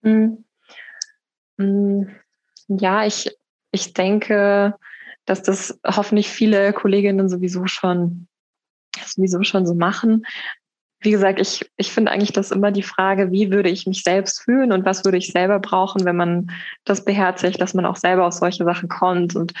[0.00, 0.46] Mhm.
[2.68, 3.36] Ja, ich,
[3.70, 4.74] ich denke,
[5.26, 8.28] dass das hoffentlich viele Kolleginnen sowieso schon,
[8.96, 10.24] sowieso schon so machen.
[11.04, 14.40] Wie gesagt, ich, ich finde eigentlich das immer die Frage, wie würde ich mich selbst
[14.40, 16.50] fühlen und was würde ich selber brauchen, wenn man
[16.84, 19.36] das beherzigt, dass man auch selber auf solche Sachen kommt.
[19.36, 19.52] Und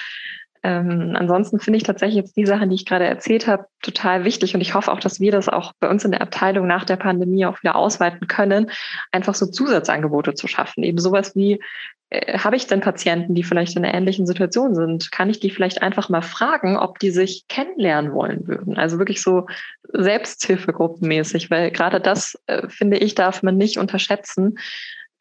[0.64, 4.54] ähm, ansonsten finde ich tatsächlich jetzt die Sachen, die ich gerade erzählt habe, total wichtig.
[4.54, 6.96] Und ich hoffe auch, dass wir das auch bei uns in der Abteilung nach der
[6.96, 8.70] Pandemie auch wieder ausweiten können,
[9.12, 10.82] einfach so Zusatzangebote zu schaffen.
[10.82, 11.60] Eben sowas wie,
[12.08, 15.12] äh, habe ich denn Patienten, die vielleicht in einer ähnlichen Situation sind?
[15.12, 18.78] Kann ich die vielleicht einfach mal fragen, ob die sich kennenlernen wollen würden?
[18.78, 19.46] Also wirklich so
[19.92, 24.56] Selbsthilfegruppenmäßig, weil gerade das, äh, finde ich, darf man nicht unterschätzen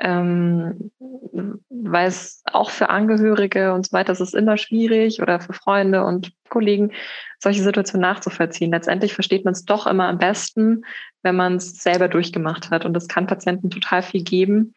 [0.03, 0.91] ähm,
[1.69, 6.03] weil es auch für Angehörige und so weiter, es ist immer schwierig oder für Freunde
[6.03, 6.91] und Kollegen,
[7.39, 8.71] solche Situationen nachzuvollziehen.
[8.71, 10.83] Letztendlich versteht man es doch immer am besten,
[11.23, 12.85] wenn man es selber durchgemacht hat.
[12.85, 14.73] Und das kann Patienten total viel geben,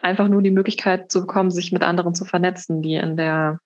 [0.00, 3.60] einfach nur die Möglichkeit zu bekommen, sich mit anderen zu vernetzen, die in der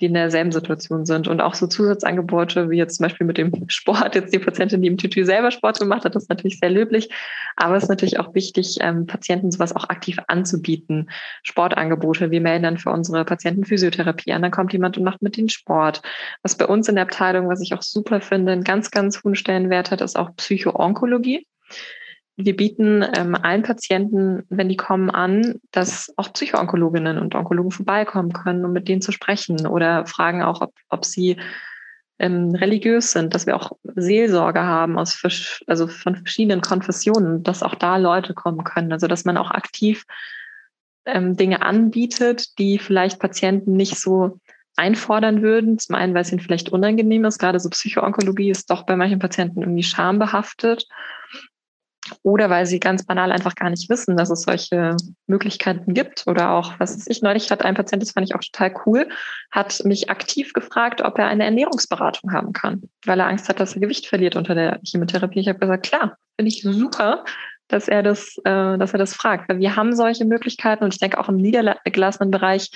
[0.00, 1.28] die in derselben Situation sind.
[1.28, 4.88] Und auch so Zusatzangebote, wie jetzt zum Beispiel mit dem Sport, jetzt die Patientin, die
[4.88, 7.10] im Tütü selber Sport gemacht hat, das ist natürlich sehr löblich.
[7.56, 11.10] Aber es ist natürlich auch wichtig, ähm, Patienten sowas auch aktiv anzubieten.
[11.42, 12.30] Sportangebote.
[12.30, 14.42] Wir melden dann für unsere Patienten Physiotherapie an.
[14.42, 16.02] Dann kommt jemand und macht mit den Sport.
[16.42, 19.34] Was bei uns in der Abteilung, was ich auch super finde, einen ganz, ganz hohen
[19.34, 21.46] Stellenwert hat, ist auch Psychoonkologie
[22.36, 28.32] wir bieten ähm, allen Patienten, wenn die kommen, an, dass auch Psychoonkologinnen und Onkologen vorbeikommen
[28.32, 31.38] können, um mit denen zu sprechen oder fragen auch, ob, ob sie
[32.18, 35.18] ähm, religiös sind, dass wir auch Seelsorge haben aus
[35.66, 38.92] also von verschiedenen Konfessionen, dass auch da Leute kommen können.
[38.92, 40.04] Also dass man auch aktiv
[41.06, 44.40] ähm, Dinge anbietet, die vielleicht Patienten nicht so
[44.76, 45.78] einfordern würden.
[45.78, 47.38] Zum einen, weil es ihnen vielleicht unangenehm ist.
[47.38, 50.86] Gerade so Psychoonkologie ist doch bei manchen Patienten irgendwie schambehaftet
[52.26, 54.96] oder weil sie ganz banal einfach gar nicht wissen, dass es solche
[55.28, 56.26] Möglichkeiten gibt.
[56.26, 59.08] Oder auch, was ist ich, neulich hat ein Patient, das fand ich auch total cool,
[59.52, 63.74] hat mich aktiv gefragt, ob er eine Ernährungsberatung haben kann, weil er Angst hat, dass
[63.74, 65.38] er Gewicht verliert unter der Chemotherapie.
[65.38, 67.24] Ich habe gesagt, klar, finde ich super
[67.68, 69.48] dass er das, äh, dass er das fragt.
[69.48, 72.70] Weil wir haben solche Möglichkeiten und ich denke auch im niedergelassenen Bereich,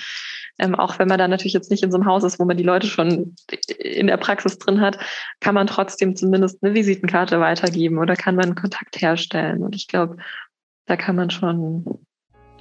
[0.59, 2.57] ähm, auch wenn man da natürlich jetzt nicht in so einem Haus ist, wo man
[2.57, 3.35] die Leute schon
[3.77, 4.99] in der Praxis drin hat,
[5.39, 9.63] kann man trotzdem zumindest eine Visitenkarte weitergeben oder kann man Kontakt herstellen.
[9.63, 10.17] Und ich glaube,
[10.85, 12.05] da kann man schon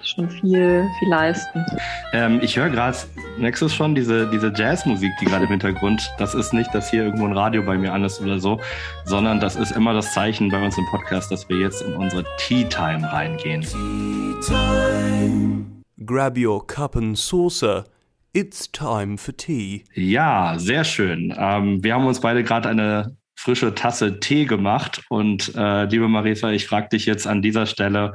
[0.04, 1.64] schon viel, viel leisten.
[2.12, 2.96] Ähm, ich höre gerade
[3.38, 7.26] Nexus schon, diese, diese Jazzmusik, die gerade im Hintergrund, das ist nicht, dass hier irgendwo
[7.26, 8.60] ein Radio bei mir an ist oder so,
[9.04, 12.24] sondern das ist immer das Zeichen bei uns im Podcast, dass wir jetzt in unsere
[12.38, 13.62] Tea Time reingehen.
[13.62, 15.66] Tea Time.
[16.04, 17.84] Grab your cup and saucer.
[18.32, 19.84] It's time for tea.
[19.94, 21.34] Ja, sehr schön.
[21.36, 26.50] Ähm, wir haben uns beide gerade eine frische Tasse Tee gemacht und äh, liebe Marisa,
[26.50, 28.14] ich frage dich jetzt an dieser Stelle,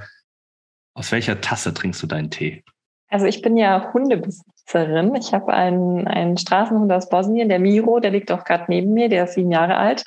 [0.95, 2.63] aus welcher Tasse trinkst du deinen Tee?
[3.09, 5.13] Also ich bin ja Hundebesitzerin.
[5.15, 9.09] Ich habe einen, einen Straßenhund aus Bosnien, der Miro, der liegt auch gerade neben mir,
[9.09, 10.03] der ist sieben Jahre alt.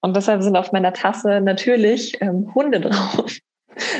[0.00, 3.32] Und deshalb sind auf meiner Tasse natürlich ähm, Hunde drauf.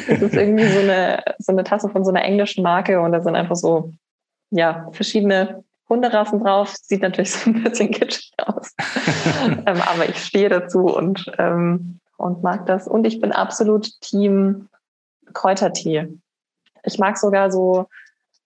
[0.08, 3.20] Das ist irgendwie so eine, so eine Tasse von so einer englischen Marke und da
[3.20, 3.92] sind einfach so,
[4.48, 6.74] ja, verschiedene Hunderassen drauf.
[6.80, 8.74] Sieht natürlich so ein bisschen kitschig aus.
[9.44, 12.88] ähm, aber ich stehe dazu und, ähm, und mag das.
[12.88, 14.68] Und ich bin absolut Team
[15.34, 16.08] Kräutertee.
[16.86, 17.86] Ich mag sogar so,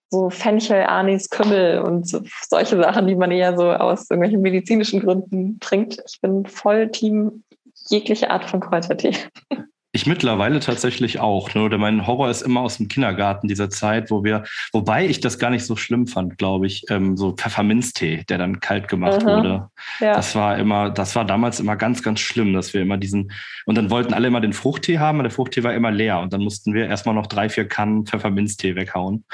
[0.09, 4.99] so Fenchel, Anis, Kümmel und so, solche Sachen, die man eher so aus irgendwelchen medizinischen
[4.99, 6.03] Gründen trinkt.
[6.07, 7.43] Ich bin voll Team
[7.89, 9.15] jegliche Art von Kräutertee.
[9.93, 11.53] Ich mittlerweile tatsächlich auch.
[11.53, 11.63] Ne?
[11.63, 15.37] Oder mein Horror ist immer aus dem Kindergarten dieser Zeit, wo wir, wobei ich das
[15.37, 19.37] gar nicht so schlimm fand, glaube ich, ähm, so Pfefferminztee, der dann kalt gemacht Aha.
[19.37, 19.69] wurde.
[19.99, 20.13] Ja.
[20.13, 23.33] Das war immer, das war damals immer ganz, ganz schlimm, dass wir immer diesen,
[23.65, 26.19] und dann wollten alle immer den Fruchttee haben, und der Fruchttee war immer leer.
[26.19, 29.25] Und dann mussten wir erstmal noch drei, vier Kannen Pfefferminztee weghauen.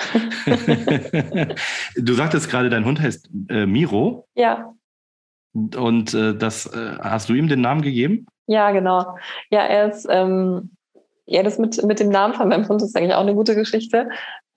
[1.96, 4.28] du sagtest gerade, dein Hund heißt äh, Miro.
[4.34, 4.74] Ja.
[5.54, 8.26] Und äh, das äh, hast du ihm den Namen gegeben?
[8.48, 9.18] Ja, genau.
[9.50, 10.72] Ja, er ist, ähm,
[11.26, 14.10] ja, das mit, mit dem Namen von meinem Hund ist eigentlich auch eine gute Geschichte.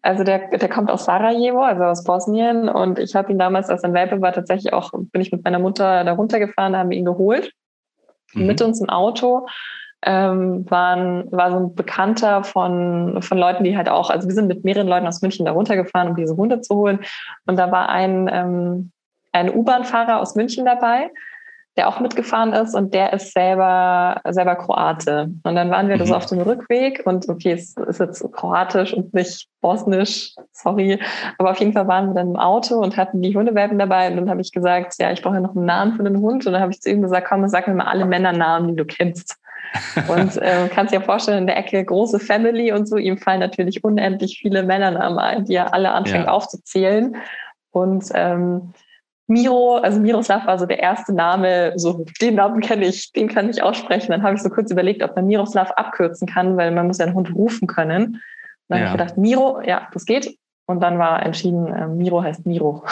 [0.02, 2.68] Also der, der kommt aus Sarajevo, also aus Bosnien.
[2.68, 5.58] Und ich habe ihn damals, als ein Welpe war, tatsächlich auch, bin ich mit meiner
[5.58, 7.52] Mutter da runtergefahren, da haben wir ihn geholt.
[8.32, 8.46] Mhm.
[8.46, 9.46] Mit uns im Auto
[10.02, 14.48] ähm, waren, war so ein Bekannter von, von Leuten, die halt auch, also wir sind
[14.48, 17.00] mit mehreren Leuten aus München da runtergefahren, um diese Hunde zu holen.
[17.46, 18.92] Und da war ein, ähm,
[19.32, 21.10] ein U-Bahn-Fahrer aus München dabei,
[21.80, 25.30] der auch mitgefahren ist und der ist selber, selber Kroate.
[25.44, 26.00] Und dann waren wir mhm.
[26.00, 31.00] das auf dem Rückweg und okay, es ist jetzt kroatisch und nicht bosnisch, sorry.
[31.38, 34.10] Aber auf jeden Fall waren wir dann im Auto und hatten die Hundewelpen dabei.
[34.10, 36.44] Und dann habe ich gesagt, ja, ich brauche ja noch einen Namen für den Hund.
[36.46, 38.84] Und dann habe ich zu ihm gesagt, komm, sag mir mal alle Männernamen, die du
[38.84, 39.38] kennst.
[40.08, 43.84] Und äh, kannst dir vorstellen, in der Ecke große Family und so, ihm fallen natürlich
[43.84, 46.32] unendlich viele Männernamen ein, die er alle anfängt ja.
[46.32, 47.16] aufzuzählen.
[47.70, 48.74] Und ähm,
[49.30, 53.48] Miro, also Miroslav war so der erste Name, so den Namen kenne ich, den kann
[53.48, 54.10] ich aussprechen.
[54.10, 57.06] Dann habe ich so kurz überlegt, ob man Miroslav abkürzen kann, weil man muss ja
[57.06, 58.20] einen Hund rufen können.
[58.68, 58.86] Dann ja.
[58.86, 60.36] habe ich gedacht, Miro, ja, das geht.
[60.66, 62.84] Und dann war entschieden, äh, Miro heißt Miro.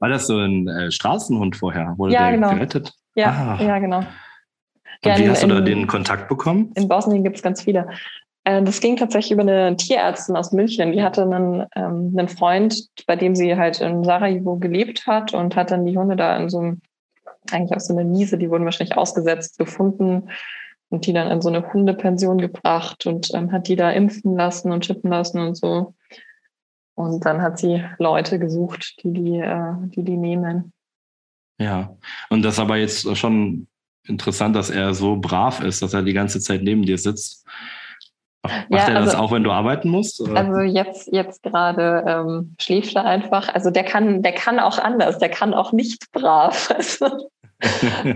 [0.00, 1.94] War das so ein äh, Straßenhund vorher?
[1.96, 2.50] Wurde ja, der genau.
[2.50, 2.92] gerettet?
[3.14, 3.62] Ja, ah.
[3.62, 3.98] ja, genau.
[3.98, 6.72] Und wie hast du da den Kontakt bekommen?
[6.74, 7.88] In Bosnien gibt es ganz viele.
[8.46, 10.92] Äh, das ging tatsächlich über eine Tierärztin aus München.
[10.92, 15.56] Die hatte einen, ähm, einen Freund, bei dem sie halt in Sarajevo gelebt hat und
[15.56, 16.80] hat dann die Hunde da in so einem,
[17.50, 20.30] eigentlich auf so einer Wiese, die wurden wahrscheinlich ausgesetzt, gefunden
[20.90, 24.70] und die dann in so eine Hundepension gebracht und ähm, hat die da impfen lassen
[24.70, 25.94] und chippen lassen und so.
[26.94, 30.72] Und dann hat sie Leute gesucht, die die, äh, die, die nehmen.
[31.58, 31.96] Ja,
[32.30, 33.66] und das aber jetzt schon
[34.06, 37.44] interessant, dass er so brav ist, dass er die ganze Zeit neben dir sitzt.
[38.48, 40.20] Macht ja, er das also, auch, wenn du arbeiten musst?
[40.20, 40.36] Oder?
[40.36, 43.52] Also jetzt, jetzt gerade ähm, schläft er einfach.
[43.54, 46.72] Also der kann, der kann auch anders, der kann auch nicht brav.
[46.76, 47.30] Also,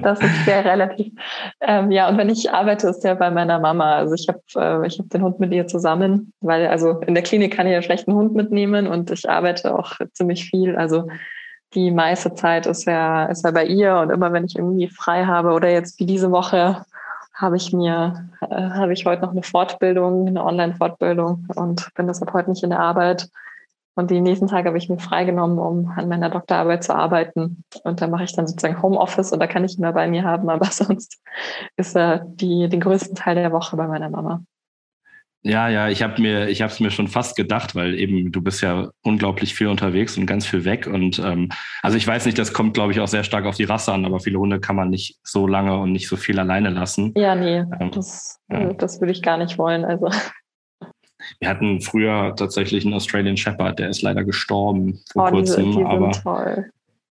[0.02, 1.14] das ist sehr relativ.
[1.62, 3.94] Ähm, ja, und wenn ich arbeite, ist der bei meiner Mama.
[3.96, 7.22] Also ich habe äh, ich hab den Hund mit ihr zusammen, weil also in der
[7.22, 10.76] Klinik kann ich ja schlecht einen Hund mitnehmen und ich arbeite auch ziemlich viel.
[10.76, 11.08] Also
[11.74, 15.24] die meiste Zeit ist er, ist er bei ihr und immer wenn ich irgendwie frei
[15.24, 16.84] habe oder jetzt wie diese Woche
[17.40, 22.32] habe ich mir, äh, habe ich heute noch eine Fortbildung, eine Online-Fortbildung und bin deshalb
[22.32, 23.30] heute nicht in der Arbeit.
[23.94, 27.64] Und die nächsten Tage habe ich mir freigenommen, um an meiner Doktorarbeit zu arbeiten.
[27.82, 30.24] Und da mache ich dann sozusagen Homeoffice und da kann ich ihn mehr bei mir
[30.24, 31.20] haben, aber sonst
[31.76, 34.42] ist er die, den größten Teil der Woche bei meiner Mama.
[35.42, 38.42] Ja, ja, ich habe mir, ich habe es mir schon fast gedacht, weil eben du
[38.42, 40.86] bist ja unglaublich viel unterwegs und ganz viel weg.
[40.86, 41.48] Und ähm,
[41.82, 44.04] also ich weiß nicht, das kommt, glaube ich, auch sehr stark auf die Rasse an,
[44.04, 47.14] aber viele Hunde kann man nicht so lange und nicht so viel alleine lassen.
[47.16, 48.74] Ja, nee, ähm, das, ja.
[48.74, 49.86] das würde ich gar nicht wollen.
[49.86, 50.10] Also.
[51.38, 55.70] Wir hatten früher tatsächlich einen Australian Shepherd, der ist leider gestorben vor oh, kurzem.
[55.70, 56.70] Die, die aber toll.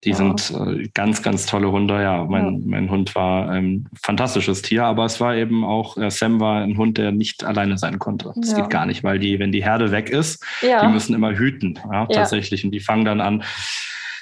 [0.06, 0.16] Die ja.
[0.16, 2.00] sind äh, ganz, ganz tolle Hunde.
[2.00, 2.60] Ja, mein, ja.
[2.64, 6.78] mein Hund war ein fantastisches Tier, aber es war eben auch, äh, Sam war ein
[6.78, 8.32] Hund, der nicht alleine sein konnte.
[8.36, 8.60] Das ja.
[8.60, 12.06] geht gar nicht, weil die, wenn die Herde weg ist, die müssen immer hüten, ja,
[12.06, 12.64] tatsächlich.
[12.64, 13.42] Und die fangen dann an,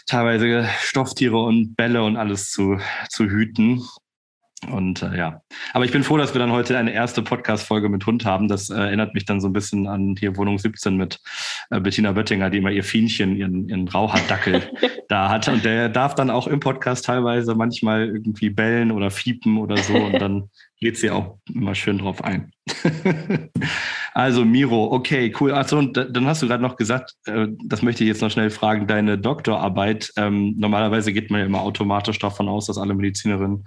[0.06, 3.82] teilweise Stofftiere und Bälle und alles zu, zu hüten.
[4.70, 5.40] Und äh, ja,
[5.72, 8.48] aber ich bin froh, dass wir dann heute eine erste Podcast-Folge mit Hund haben.
[8.48, 11.20] Das äh, erinnert mich dann so ein bisschen an hier Wohnung 17 mit
[11.70, 14.62] äh, Bettina Böttinger, die immer ihr Fienchen, ihren, ihren Rauhaardackel
[15.08, 15.48] da hat.
[15.48, 19.94] Und der darf dann auch im Podcast teilweise manchmal irgendwie bellen oder fiepen oder so.
[19.94, 20.50] Und dann
[20.80, 22.50] geht sie auch immer schön drauf ein.
[24.14, 25.52] also Miro, okay, cool.
[25.52, 28.50] Achso, und dann hast du gerade noch gesagt, äh, das möchte ich jetzt noch schnell
[28.50, 33.64] fragen, deine Doktorarbeit, ähm, normalerweise geht man ja immer automatisch davon aus, dass alle Medizinerinnen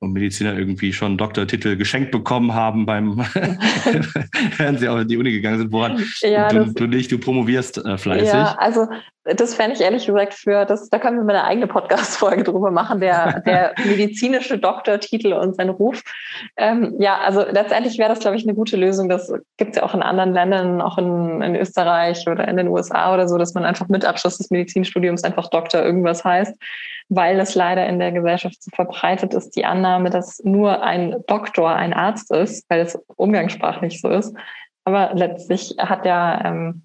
[0.00, 3.18] und Mediziner irgendwie schon Doktortitel geschenkt bekommen haben beim,
[4.56, 5.72] während sie auch in die Uni gegangen sind.
[5.72, 8.28] Woran ja, du, du nicht, du promovierst äh, fleißig.
[8.28, 8.88] Ja, also
[9.24, 12.72] das fände ich ehrlich gesagt für, das, da können wir mal eine eigene Podcast-Folge drüber
[12.72, 16.02] machen, der, der medizinische Doktortitel und sein Ruf.
[16.56, 19.08] Ähm, ja, also letztendlich wäre das, glaube ich, eine gute Lösung.
[19.08, 22.68] Das gibt es ja auch in anderen Ländern, auch in, in Österreich oder in den
[22.68, 26.56] USA oder so, dass man einfach mit Abschluss des Medizinstudiums einfach Doktor irgendwas heißt,
[27.08, 31.74] weil es leider in der Gesellschaft so verbreitet ist, die Annahme, dass nur ein Doktor
[31.74, 34.34] ein Arzt ist, weil es umgangssprachlich so ist.
[34.84, 36.82] Aber letztlich hat ja, ähm,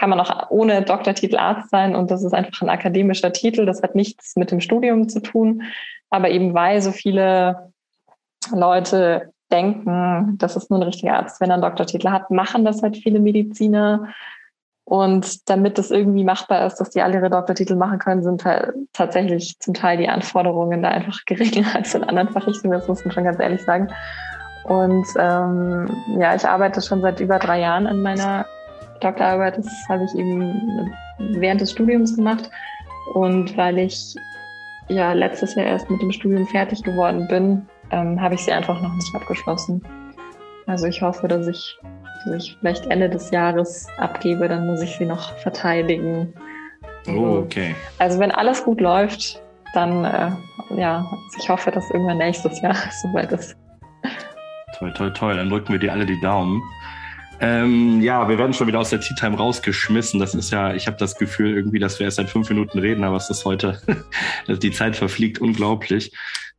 [0.00, 3.66] kann man auch ohne Doktortitel Arzt sein und das ist einfach ein akademischer Titel.
[3.66, 5.64] Das hat nichts mit dem Studium zu tun.
[6.08, 7.70] Aber eben weil so viele
[8.50, 12.82] Leute denken, das ist nur ein richtiger Arzt, wenn er einen Doktortitel hat, machen das
[12.82, 14.08] halt viele Mediziner.
[14.84, 18.72] Und damit es irgendwie machbar ist, dass die alle ihre Doktortitel machen können, sind halt
[18.94, 22.72] tatsächlich zum Teil die Anforderungen da einfach geringer als in anderen Fachrichtungen.
[22.72, 23.88] Das muss man schon ganz ehrlich sagen.
[24.64, 28.46] Und ähm, ja, ich arbeite schon seit über drei Jahren an meiner
[29.00, 29.58] Doktorarbeit.
[29.58, 32.50] Das habe ich eben während des Studiums gemacht.
[33.14, 34.14] Und weil ich
[34.88, 38.80] ja letztes Jahr erst mit dem Studium fertig geworden bin, ähm, habe ich sie einfach
[38.80, 39.82] noch nicht abgeschlossen.
[40.66, 41.78] Also ich hoffe, dass ich,
[42.24, 46.32] dass ich vielleicht Ende des Jahres abgebe, dann muss ich sie noch verteidigen.
[47.08, 47.74] Oh, okay.
[47.98, 49.42] Also wenn alles gut läuft,
[49.74, 50.30] dann äh,
[50.76, 51.04] ja,
[51.38, 53.56] ich hoffe, dass irgendwann nächstes Jahr soweit ist.
[54.78, 55.36] Toll, toll, toll.
[55.36, 56.62] Dann drücken wir dir alle die Daumen.
[57.40, 60.20] Ähm, ja, wir werden schon wieder aus der Tea Time rausgeschmissen.
[60.20, 63.02] Das ist ja, ich habe das Gefühl irgendwie, dass wir erst seit fünf Minuten reden,
[63.02, 63.80] aber es ist heute,
[64.48, 66.12] die Zeit verfliegt unglaublich.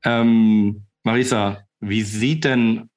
[0.03, 2.89] Ähm, Marisa, wie sieht denn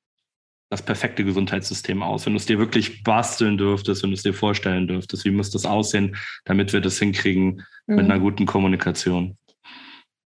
[0.70, 2.24] das perfekte Gesundheitssystem aus?
[2.24, 5.50] Wenn du es dir wirklich basteln dürftest, wenn du es dir vorstellen dürftest, wie muss
[5.50, 6.16] das aussehen,
[6.46, 7.96] damit wir das hinkriegen mhm.
[7.96, 9.36] mit einer guten Kommunikation?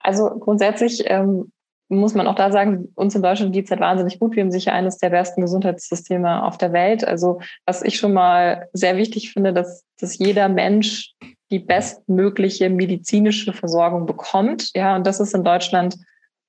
[0.00, 1.52] Also grundsätzlich ähm,
[1.88, 4.34] muss man auch da sagen, uns in Deutschland geht es halt wahnsinnig gut.
[4.34, 7.06] Wir haben sicher eines der besten Gesundheitssysteme auf der Welt.
[7.06, 11.14] Also was ich schon mal sehr wichtig finde, dass, dass jeder Mensch
[11.50, 14.70] die bestmögliche medizinische Versorgung bekommt.
[14.74, 15.96] Ja, und das ist in Deutschland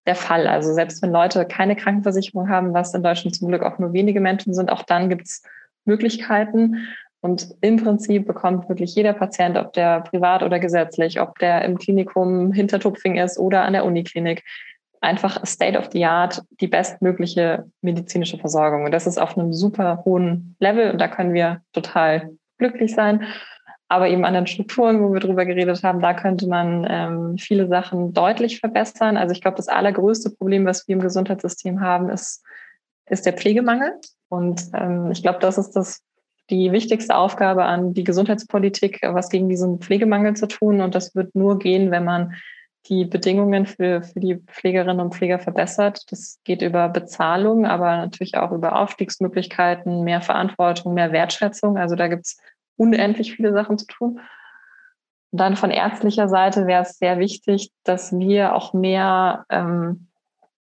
[0.08, 0.48] der Fall.
[0.48, 4.22] Also selbst wenn Leute keine Krankenversicherung haben, was in Deutschland zum Glück auch nur wenige
[4.22, 5.44] Menschen sind, auch dann gibt es
[5.84, 6.88] Möglichkeiten.
[7.22, 11.78] Und im Prinzip bekommt wirklich jeder Patient, ob der privat oder gesetzlich, ob der im
[11.78, 14.44] Klinikum hinter Tupfing ist oder an der Uniklinik,
[15.02, 18.86] einfach State of the Art die bestmögliche medizinische Versorgung.
[18.86, 23.26] Und das ist auf einem super hohen Level und da können wir total glücklich sein
[23.88, 27.68] aber eben an den Strukturen, wo wir drüber geredet haben, da könnte man ähm, viele
[27.68, 29.16] Sachen deutlich verbessern.
[29.16, 32.44] Also ich glaube, das allergrößte Problem, was wir im Gesundheitssystem haben, ist,
[33.08, 33.94] ist der Pflegemangel.
[34.28, 36.02] Und ähm, ich glaube, das ist das
[36.50, 40.82] die wichtigste Aufgabe an die Gesundheitspolitik, was gegen diesen Pflegemangel zu tun.
[40.82, 42.34] Und das wird nur gehen, wenn man
[42.88, 46.04] die Bedingungen für, für die Pflegerinnen und Pfleger verbessert.
[46.12, 51.78] Das geht über Bezahlung, aber natürlich auch über Aufstiegsmöglichkeiten, mehr Verantwortung, mehr Wertschätzung.
[51.78, 52.38] Also da gibt es
[52.78, 54.20] unendlich viele Sachen zu tun.
[55.32, 60.08] Und dann von ärztlicher Seite wäre es sehr wichtig, dass wir auch mehr ähm,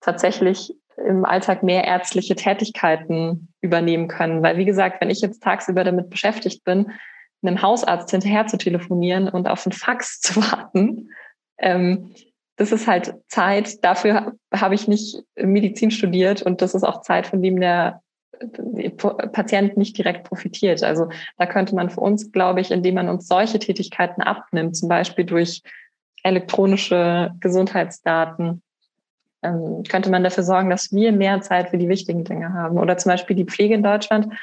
[0.01, 4.41] tatsächlich im Alltag mehr ärztliche Tätigkeiten übernehmen können.
[4.41, 6.91] Weil, wie gesagt, wenn ich jetzt tagsüber damit beschäftigt bin,
[7.43, 11.09] einem Hausarzt hinterher zu telefonieren und auf einen Fax zu warten,
[11.57, 12.11] ähm,
[12.57, 17.27] das ist halt Zeit, dafür habe ich nicht Medizin studiert und das ist auch Zeit,
[17.27, 18.01] von dem der
[19.31, 20.83] Patient nicht direkt profitiert.
[20.83, 24.89] Also da könnte man für uns, glaube ich, indem man uns solche Tätigkeiten abnimmt, zum
[24.89, 25.61] Beispiel durch
[26.23, 28.61] elektronische Gesundheitsdaten,
[29.43, 32.77] ähm, könnte man dafür sorgen, dass wir mehr Zeit für die wichtigen Dinge haben.
[32.77, 34.33] Oder zum Beispiel die Pflege in Deutschland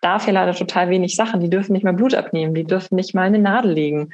[0.00, 1.40] darf ja leider total wenig Sachen.
[1.40, 4.10] Die dürfen nicht mal Blut abnehmen, die dürfen nicht mal eine Nadel legen.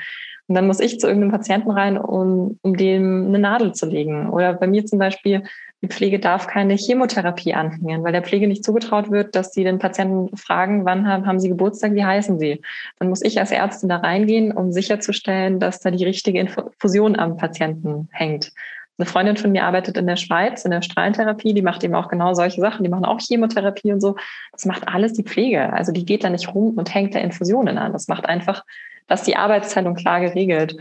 [0.48, 4.30] Und dann muss ich zu irgendeinem Patienten rein, um, um dem eine Nadel zu legen.
[4.30, 5.42] Oder bei mir zum Beispiel
[5.82, 9.78] die Pflege darf keine Chemotherapie anhängen, weil der Pflege nicht zugetraut wird, dass sie den
[9.78, 12.62] Patienten fragen, wann haben, haben sie Geburtstag, wie heißen sie.
[12.98, 17.36] Dann muss ich als Ärztin da reingehen, um sicherzustellen, dass da die richtige Infusion am
[17.36, 18.50] Patienten hängt.
[18.98, 22.08] Eine Freundin von mir arbeitet in der Schweiz in der Strahlentherapie, die macht eben auch
[22.08, 24.16] genau solche Sachen, die machen auch Chemotherapie und so.
[24.50, 25.72] Das macht alles die Pflege.
[25.72, 27.92] Also die geht da nicht rum und hängt da Infusionen an.
[27.92, 28.64] Das macht einfach,
[29.08, 30.76] dass die Arbeitsteilung klar geregelt.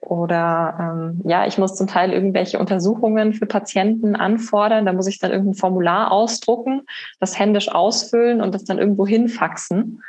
[0.00, 4.86] Oder ähm, ja, ich muss zum Teil irgendwelche Untersuchungen für Patienten anfordern.
[4.86, 6.82] Da muss ich dann irgendein Formular ausdrucken,
[7.20, 10.02] das händisch ausfüllen und das dann irgendwo hinfaxen.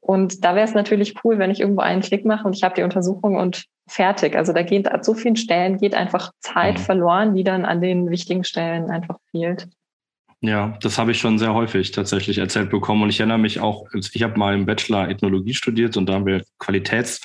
[0.00, 2.74] Und da wäre es natürlich cool, wenn ich irgendwo einen Klick mache und ich habe
[2.74, 4.36] die Untersuchung und fertig.
[4.36, 6.82] Also da geht an so vielen Stellen geht einfach Zeit mhm.
[6.82, 9.68] verloren, die dann an den wichtigen Stellen einfach fehlt.
[10.40, 13.02] Ja, das habe ich schon sehr häufig tatsächlich erzählt bekommen.
[13.02, 16.26] Und ich erinnere mich auch, ich habe mal im Bachelor Ethnologie studiert und da haben
[16.26, 17.20] wir Qualitäts-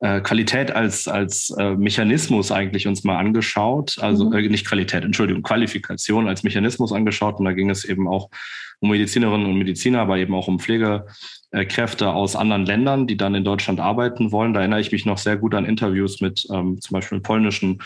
[0.00, 3.96] äh, Qualität als, als äh, Mechanismus eigentlich uns mal angeschaut.
[4.00, 4.32] Also mhm.
[4.32, 7.40] äh, nicht Qualität, Entschuldigung, Qualifikation als Mechanismus angeschaut.
[7.40, 8.30] Und da ging es eben auch
[8.78, 13.42] um Medizinerinnen und Mediziner, aber eben auch um Pflegekräfte aus anderen Ländern, die dann in
[13.42, 14.54] Deutschland arbeiten wollen.
[14.54, 17.82] Da erinnere ich mich noch sehr gut an Interviews mit ähm, zum Beispiel polnischen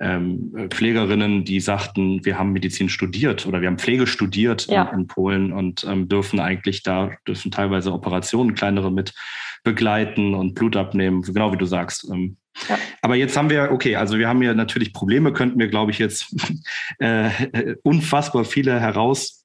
[0.00, 4.84] ähm, Pflegerinnen, die sagten, wir haben Medizin studiert oder wir haben Pflege studiert ja.
[4.84, 9.14] in, in, Polen und ähm, dürfen eigentlich da, dürfen teilweise Operationen, kleinere mit
[9.62, 12.08] begleiten und Blut abnehmen, genau wie du sagst.
[12.12, 12.36] Ähm,
[12.68, 12.78] ja.
[13.02, 15.98] Aber jetzt haben wir, okay, also wir haben hier natürlich Probleme, könnten wir, glaube ich,
[15.98, 16.34] jetzt
[16.98, 19.44] äh, unfassbar viele heraus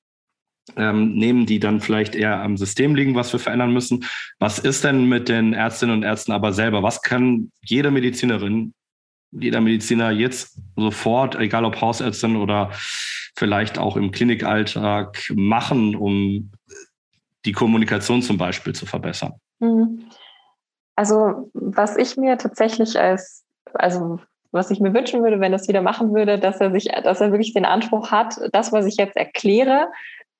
[0.77, 4.05] ähm, nehmen, die dann vielleicht eher am System liegen, was wir verändern müssen.
[4.39, 6.83] Was ist denn mit den Ärztinnen und Ärzten aber selber?
[6.83, 8.73] Was kann jede Medizinerin,
[9.31, 12.71] jeder Mediziner jetzt sofort, egal ob Hausärztin oder
[13.35, 16.51] vielleicht auch im Klinikalltag machen, um
[17.45, 19.33] die Kommunikation zum Beispiel zu verbessern?
[19.59, 20.05] Mhm.
[20.95, 24.19] Also was ich mir tatsächlich als, also
[24.51, 27.31] was ich mir wünschen würde, wenn es wieder machen würde, dass er sich, dass er
[27.31, 29.87] wirklich den Anspruch hat, das, was ich jetzt erkläre,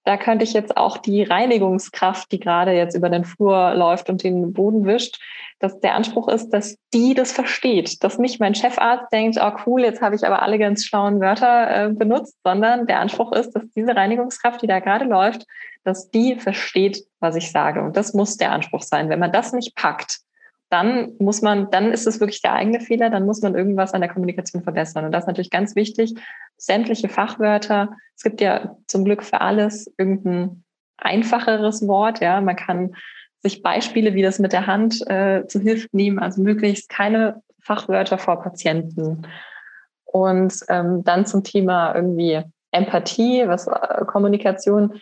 [0.06, 4.24] da könnte ich jetzt auch die Reinigungskraft, die gerade jetzt über den Flur läuft und
[4.24, 5.20] den Boden wischt,
[5.60, 9.82] dass der Anspruch ist, dass die das versteht, dass nicht mein Chefarzt denkt, oh cool,
[9.82, 13.64] jetzt habe ich aber alle ganz schlauen Wörter äh, benutzt, sondern der Anspruch ist, dass
[13.76, 15.46] diese Reinigungskraft, die da gerade läuft,
[15.84, 17.82] dass die versteht, was ich sage.
[17.82, 19.10] Und das muss der Anspruch sein.
[19.10, 20.20] Wenn man das nicht packt,
[20.70, 24.02] dann muss man, dann ist es wirklich der eigene Fehler, dann muss man irgendwas an
[24.02, 25.06] der Kommunikation verbessern.
[25.06, 26.14] Und das ist natürlich ganz wichtig.
[26.58, 30.64] Sämtliche Fachwörter, es gibt ja zum Glück für alles irgendein
[30.98, 32.40] einfacheres Wort, ja.
[32.42, 32.96] Man kann
[33.42, 38.18] sich Beispiele wie das mit der Hand äh, zu Hilfe nehmen, also möglichst keine Fachwörter
[38.18, 39.28] vor Patienten
[40.06, 42.42] Und ähm, dann zum Thema irgendwie
[42.72, 45.00] Empathie, was äh, Kommunikation,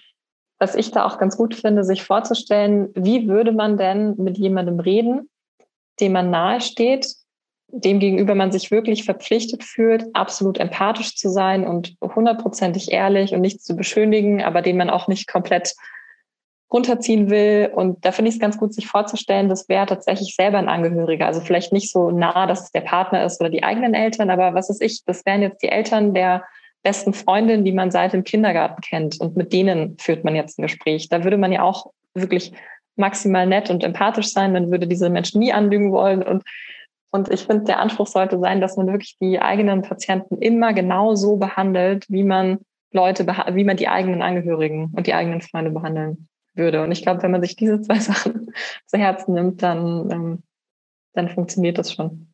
[0.60, 4.80] was ich da auch ganz gut finde, sich vorzustellen, wie würde man denn mit jemandem
[4.80, 5.30] reden,
[6.00, 7.08] dem man nahe steht,
[7.70, 13.42] dem gegenüber man sich wirklich verpflichtet fühlt, absolut empathisch zu sein und hundertprozentig ehrlich und
[13.42, 15.74] nichts zu beschönigen, aber den man auch nicht komplett
[16.72, 17.72] runterziehen will.
[17.74, 21.26] Und da finde ich es ganz gut, sich vorzustellen, das wäre tatsächlich selber ein Angehöriger.
[21.26, 24.54] Also vielleicht nicht so nah, dass es der Partner ist oder die eigenen Eltern, aber
[24.54, 25.04] was ist ich?
[25.06, 26.44] Das wären jetzt die Eltern der
[26.84, 29.20] besten Freundin, die man seit dem Kindergarten kennt.
[29.20, 31.10] Und mit denen führt man jetzt ein Gespräch.
[31.10, 32.54] Da würde man ja auch wirklich
[32.98, 34.54] maximal nett und empathisch sein.
[34.54, 36.24] Man würde diese Menschen nie anlügen wollen.
[36.24, 36.44] Und,
[37.12, 41.16] und ich finde, der Anspruch sollte sein, dass man wirklich die eigenen Patienten immer genau
[41.16, 42.60] so behandelt, wie man
[42.92, 46.84] Leute, wie man die eigenen Angehörigen und die eigenen Freunde behandeln würde.
[46.84, 48.52] Und ich glaube, wenn man sich diese zwei Sachen
[48.86, 50.44] zu Herzen nimmt, dann, ähm,
[51.14, 52.27] dann funktioniert das schon.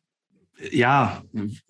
[0.70, 1.22] Ja,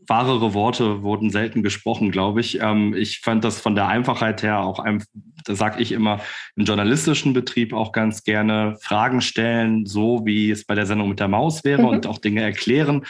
[0.06, 2.60] wahrere Worte wurden selten gesprochen, glaube ich.
[2.60, 5.02] Ähm, ich fand das von der Einfachheit her auch, ein,
[5.44, 6.20] da sage ich immer,
[6.56, 11.20] im journalistischen Betrieb auch ganz gerne Fragen stellen, so wie es bei der Sendung mit
[11.20, 11.88] der Maus wäre mhm.
[11.88, 13.04] und auch Dinge erklären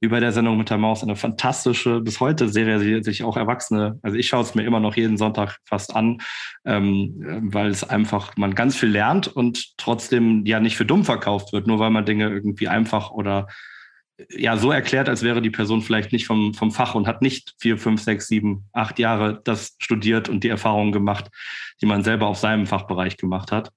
[0.00, 3.98] wie bei der Sendung mit der Maus, eine fantastische, bis heute Serie, sich auch Erwachsene,
[4.02, 6.22] also ich schaue es mir immer noch jeden Sonntag fast an,
[6.64, 7.14] ähm,
[7.52, 11.66] weil es einfach, man ganz viel lernt und trotzdem ja nicht für dumm verkauft wird,
[11.66, 13.46] nur weil man Dinge irgendwie einfach oder
[14.30, 17.54] ja so erklärt, als wäre die Person vielleicht nicht vom, vom Fach und hat nicht
[17.58, 21.26] vier, fünf, sechs, sieben, acht Jahre das studiert und die Erfahrungen gemacht,
[21.80, 23.70] die man selber auf seinem Fachbereich gemacht hat.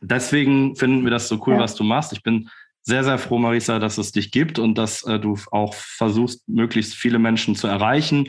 [0.00, 1.60] Deswegen finden wir das so cool, ja.
[1.60, 2.12] was du machst.
[2.12, 2.48] Ich bin
[2.82, 6.94] sehr, sehr froh, Marisa, dass es dich gibt und dass äh, du auch versuchst, möglichst
[6.94, 8.28] viele Menschen zu erreichen.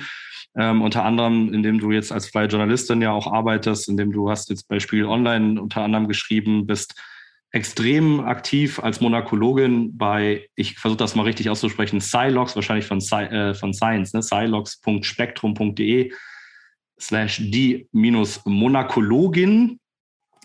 [0.57, 4.49] Ähm, unter anderem, indem du jetzt als freie Journalistin ja auch arbeitest, indem du hast
[4.49, 7.01] jetzt bei Spiegel Online unter anderem geschrieben, bist
[7.51, 13.53] extrem aktiv als Monakologin bei, ich versuche das mal richtig auszusprechen, Silox, wahrscheinlich von, äh,
[13.53, 14.21] von Science, ne?
[14.21, 16.13] silox.spektrum.de
[16.99, 19.79] slash die minus Monakologin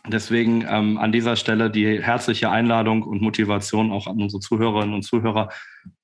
[0.08, 5.02] Deswegen ähm, an dieser Stelle die herzliche Einladung und Motivation auch an unsere Zuhörerinnen und
[5.02, 5.48] Zuhörer,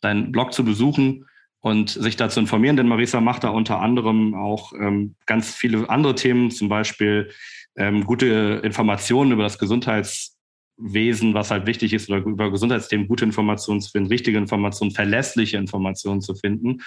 [0.01, 1.27] deinen Blog zu besuchen
[1.61, 5.89] und sich da zu informieren, denn Marisa macht da unter anderem auch ähm, ganz viele
[5.89, 7.31] andere Themen, zum Beispiel
[7.77, 9.59] ähm, gute Informationen über das
[10.83, 15.57] Gesundheitswesen, was halt wichtig ist, oder über Gesundheitsthemen gute Informationen zu finden, richtige Informationen, verlässliche
[15.57, 16.79] Informationen zu finden.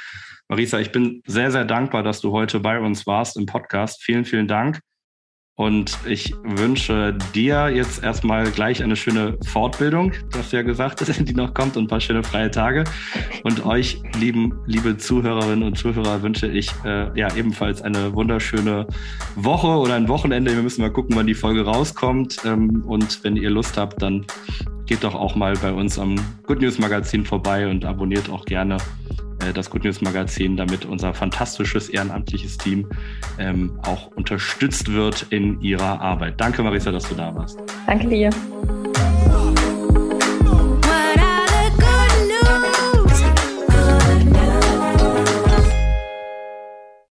[0.48, 4.04] Marisa, ich bin sehr, sehr dankbar, dass du heute bei uns warst im Podcast.
[4.04, 4.80] Vielen, vielen Dank.
[5.58, 11.34] Und ich wünsche dir jetzt erstmal gleich eine schöne Fortbildung, das ja gesagt ist, die
[11.34, 12.84] noch kommt und ein paar schöne freie Tage.
[13.44, 18.86] Und euch, lieben, liebe Zuhörerinnen und Zuhörer, wünsche ich äh, ja ebenfalls eine wunderschöne
[19.38, 20.54] Woche oder ein Wochenende.
[20.54, 22.42] Wir müssen mal gucken, wann die Folge rauskommt.
[22.44, 24.26] Ähm, und wenn ihr Lust habt, dann
[24.88, 26.16] geht doch auch mal bei uns am
[26.48, 28.76] Good News Magazin vorbei und abonniert auch gerne
[29.54, 32.88] das Good News Magazin, damit unser fantastisches ehrenamtliches Team
[33.38, 36.40] ähm, auch unterstützt wird in ihrer Arbeit.
[36.40, 37.60] Danke, Marisa, dass du da warst.
[37.88, 38.30] Danke dir.